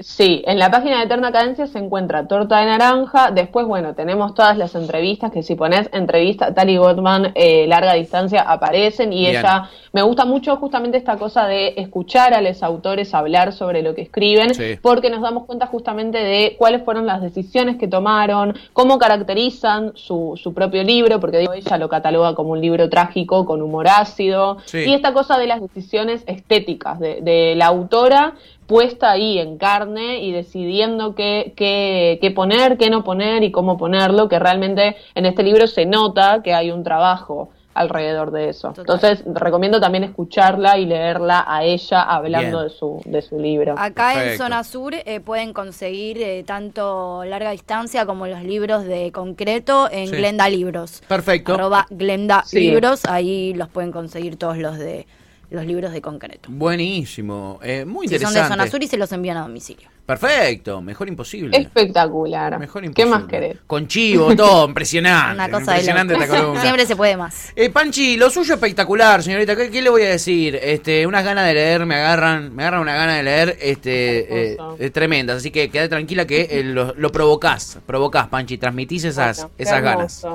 Sí, 0.00 0.42
en 0.46 0.58
la 0.58 0.70
página 0.70 0.96
de 0.98 1.04
Eterna 1.04 1.30
Cadencia 1.30 1.66
se 1.66 1.78
encuentra 1.78 2.26
Torta 2.26 2.60
de 2.60 2.66
Naranja. 2.66 3.30
Después, 3.32 3.66
bueno, 3.66 3.94
tenemos 3.94 4.34
todas 4.34 4.56
las 4.56 4.74
entrevistas 4.74 5.30
que 5.30 5.42
si 5.42 5.56
pones 5.56 5.90
entrevista, 5.92 6.54
Tali 6.54 6.78
Gottman, 6.78 7.32
eh, 7.34 7.66
larga 7.66 7.92
distancia, 7.92 8.40
aparecen. 8.40 9.12
Y 9.12 9.26
Bien. 9.26 9.36
ella, 9.36 9.68
me 9.92 10.00
gusta 10.00 10.24
mucho 10.24 10.56
justamente 10.56 10.96
esta 10.96 11.16
cosa 11.18 11.46
de 11.46 11.74
escuchar 11.76 12.32
a 12.32 12.40
los 12.40 12.62
autores 12.62 13.12
hablar 13.12 13.52
sobre 13.52 13.82
lo 13.82 13.94
que 13.94 14.00
escriben, 14.00 14.54
Sí. 14.54 14.78
porque 14.80 15.10
nos 15.10 15.20
damos 15.20 15.44
cuenta 15.44 15.66
justamente 15.66 16.16
de 16.16 16.56
cuáles 16.58 16.82
fueron 16.82 17.04
las 17.04 17.20
decisiones 17.20 17.76
que 17.76 17.86
tomaron, 17.86 18.56
cómo 18.72 18.98
caracterizan 18.98 19.92
su, 19.96 20.32
su 20.42 20.54
propio 20.54 20.82
libro, 20.82 21.20
porque 21.20 21.38
digo, 21.38 21.52
ella 21.52 21.76
lo 21.76 21.90
cataloga 21.90 22.34
como 22.34 22.52
un 22.52 22.60
libro 22.62 22.88
trágico, 22.88 23.44
con 23.44 23.60
humor 23.60 23.86
ácido. 23.88 24.56
Sí. 24.64 24.78
Y 24.86 24.94
esta 24.94 25.12
cosa 25.12 25.36
de 25.36 25.46
las 25.46 25.60
decisiones 25.60 26.24
estéticas 26.26 26.98
de, 26.98 27.20
de 27.20 27.54
la 27.54 27.66
autora 27.66 28.32
puesta 28.70 29.10
ahí 29.10 29.40
en 29.40 29.58
carne 29.58 30.20
y 30.20 30.30
decidiendo 30.30 31.16
qué, 31.16 31.52
qué, 31.56 32.18
qué 32.22 32.30
poner, 32.30 32.78
qué 32.78 32.88
no 32.88 33.02
poner 33.02 33.42
y 33.42 33.50
cómo 33.50 33.76
ponerlo, 33.76 34.28
que 34.28 34.38
realmente 34.38 34.96
en 35.16 35.26
este 35.26 35.42
libro 35.42 35.66
se 35.66 35.86
nota 35.86 36.40
que 36.44 36.54
hay 36.54 36.70
un 36.70 36.84
trabajo 36.84 37.50
alrededor 37.74 38.30
de 38.30 38.48
eso. 38.48 38.68
Total. 38.68 38.84
Entonces 38.94 39.24
recomiendo 39.34 39.80
también 39.80 40.04
escucharla 40.04 40.78
y 40.78 40.86
leerla 40.86 41.44
a 41.48 41.64
ella 41.64 42.02
hablando 42.02 42.58
Bien. 42.58 42.68
de 42.68 42.70
su, 42.78 43.02
de 43.04 43.22
su 43.22 43.38
libro. 43.40 43.74
Acá 43.76 44.24
en. 44.32 44.38
Zona 44.38 44.62
Sur 44.62 44.94
eh, 44.94 45.18
pueden 45.20 45.52
conseguir 45.52 46.18
eh, 46.22 46.44
tanto 46.44 47.24
larga 47.24 47.50
distancia 47.50 48.06
como 48.06 48.28
los 48.28 48.42
libros 48.44 48.84
de 48.84 49.10
concreto 49.10 49.88
en 49.90 50.06
Sí. 50.08 50.16
Glenda 50.16 50.48
Libros. 50.48 51.02
Perfecto. 51.08 51.54
Arroba 51.54 51.86
Glenda 51.90 52.42
Sí. 52.44 52.60
Libros, 52.60 53.04
ahí 53.06 53.52
los 53.54 53.68
pueden 53.68 53.90
conseguir 53.90 54.36
todos 54.36 54.58
los 54.58 54.78
de 54.78 55.06
los 55.50 55.66
libros 55.66 55.92
de 55.92 56.00
concreto. 56.00 56.48
Buenísimo. 56.52 57.58
Eh, 57.62 57.84
muy 57.84 58.06
Si 58.08 58.14
son 58.14 58.20
interesante. 58.28 58.40
de 58.40 58.48
Zona 58.48 58.70
Sur 58.70 58.82
y 58.82 58.86
se 58.88 58.96
los 58.96 59.10
envían 59.12 59.36
a 59.36 59.42
domicilio. 59.42 59.88
Perfecto. 60.06 60.80
Mejor 60.82 61.08
imposible. 61.08 61.56
Espectacular. 61.56 62.58
Mejor 62.58 62.82
¿Qué 62.82 62.86
imposible. 62.88 63.10
más 63.10 63.24
querés? 63.28 63.56
Con 63.66 63.86
chivo, 63.86 64.34
todo, 64.34 64.66
impresionante. 64.68 65.34
Una 65.34 65.48
cosa 65.50 65.72
de 65.72 65.78
impresionante 65.78 66.14
loco. 66.14 66.24
esta 66.24 66.36
columna. 66.38 66.60
Siempre 66.62 66.86
se 66.86 66.96
puede 66.96 67.16
más. 67.16 67.52
Eh, 67.54 67.70
Panchi, 67.70 68.16
lo 68.16 68.28
suyo 68.30 68.54
espectacular, 68.54 69.22
señorita. 69.22 69.54
¿Qué, 69.54 69.70
qué 69.70 69.80
le 69.82 69.90
voy 69.90 70.02
a 70.02 70.08
decir? 70.10 70.58
Este, 70.60 71.06
unas 71.06 71.24
ganas 71.24 71.46
de 71.46 71.54
leer, 71.54 71.86
me 71.86 71.94
agarran, 71.94 72.54
me 72.54 72.62
agarran 72.64 72.80
una 72.82 72.94
gana 72.94 73.14
de 73.16 73.22
leer, 73.22 73.56
este, 73.60 74.52
eh, 74.52 74.56
eh, 74.80 74.90
tremendas. 74.90 75.36
Así 75.38 75.50
que 75.52 75.70
quede 75.70 75.88
tranquila 75.88 76.26
que 76.26 76.48
eh, 76.50 76.64
lo, 76.64 76.92
lo 76.96 77.12
provocás, 77.12 77.78
provocás, 77.86 78.26
Panchi, 78.28 78.58
transmitís 78.58 79.04
esas, 79.04 79.38
Bueno, 79.38 79.54
qué 79.56 79.62
esas 79.62 79.82
ganas. 79.82 80.26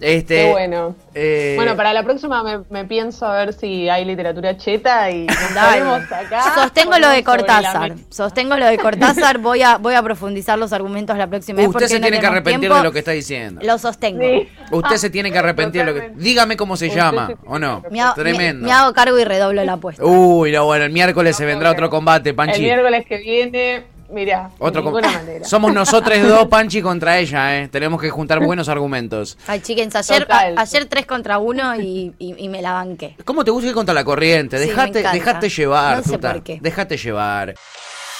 Este, 0.00 0.34
Qué 0.46 0.50
bueno. 0.50 0.96
eh, 1.14 1.52
Bueno, 1.56 1.76
para 1.76 1.92
la 1.94 2.02
próxima 2.02 2.42
me, 2.42 2.64
me 2.68 2.84
pienso 2.84 3.26
a 3.26 3.36
ver 3.36 3.52
si 3.52 3.88
hay 3.88 4.04
literatura 4.04 4.56
cheta 4.56 5.08
y 5.10 5.24
nos 5.26 5.40
acá. 6.12 6.52
Sostengo 6.56 6.98
lo 6.98 7.08
de 7.10 7.22
Cortázar. 7.22 7.94
Sostengo 8.10 8.56
lo 8.56 8.66
de 8.66 8.76
Cortázar. 8.76 8.93
Voy 9.40 9.62
a, 9.62 9.76
voy 9.78 9.94
a 9.94 10.02
profundizar 10.02 10.58
los 10.58 10.72
argumentos 10.72 11.16
la 11.16 11.26
próxima 11.26 11.58
vez. 11.58 11.68
usted 11.68 11.86
se 11.86 11.94
no 11.98 12.02
tiene 12.02 12.20
que 12.20 12.26
arrepentir 12.26 12.60
tiempo. 12.60 12.76
de 12.78 12.82
lo 12.84 12.92
que 12.92 12.98
está 13.00 13.10
diciendo. 13.12 13.60
Lo 13.64 13.78
sostengo. 13.78 14.20
Sí. 14.22 14.48
Usted 14.70 14.96
se 14.96 15.10
tiene 15.10 15.30
que 15.32 15.38
arrepentir 15.38 15.84
de 15.84 15.92
lo 15.92 16.00
que. 16.00 16.12
Dígame 16.16 16.56
cómo 16.56 16.76
se 16.76 16.86
Usted 16.86 16.98
llama, 16.98 17.26
se 17.28 17.36
¿o 17.46 17.58
no? 17.58 17.82
que 17.82 17.90
Me, 17.90 18.00
hago- 18.00 18.14
Tremendo. 18.14 18.60
me- 18.62 18.66
me 18.68 18.72
hago 18.72 18.92
cargo 18.92 19.18
y 19.18 19.24
redoblo 19.24 19.64
la 19.64 19.74
apuesta. 19.74 20.04
Uy, 20.04 20.52
no, 20.52 20.64
bueno, 20.66 20.84
el 20.84 20.92
miércoles 20.92 21.36
se 21.36 21.44
vendrá 21.44 21.70
otro 21.70 21.90
combate, 21.90 22.30
El 22.30 22.34
Panchi. 22.36 22.60
miércoles 22.62 23.04
que 23.08 23.18
viene, 23.18 23.84
mira, 24.10 24.50
Otro 24.58 24.80
de 24.82 24.86
ninguna 24.86 25.10
manera. 25.10 25.44
Somos 25.44 25.72
nosotros 25.74 26.20
dos, 26.22 26.46
Panchi, 26.48 26.80
contra 26.82 27.18
ella, 27.18 27.58
¿eh? 27.60 27.68
Tenemos 27.68 28.00
que 28.00 28.10
juntar 28.10 28.40
buenos 28.40 28.68
argumentos. 28.68 29.36
Ay, 29.46 29.60
chiquens, 29.60 29.94
ayer, 29.96 30.26
a- 30.30 30.52
ayer 30.60 30.86
3 30.86 31.06
contra 31.06 31.38
1 31.38 31.76
y, 31.80 32.14
y- 32.18 32.34
y 32.38 32.48
me 32.48 32.62
la 32.62 32.72
banqué. 32.72 33.16
¿Cómo 33.24 33.44
te 33.44 33.50
gusta 33.50 33.68
ir 33.68 33.74
contra 33.74 33.94
la 33.94 34.04
corriente? 34.04 34.58
Sí, 34.58 34.68
Dejate, 34.68 35.02
dejate 35.02 35.48
llevar, 35.48 35.96
No 35.98 36.02
sé 36.04 36.18
por 36.18 36.42
qué. 36.42 36.58
Dejate 36.60 36.96
llevar. 36.96 37.54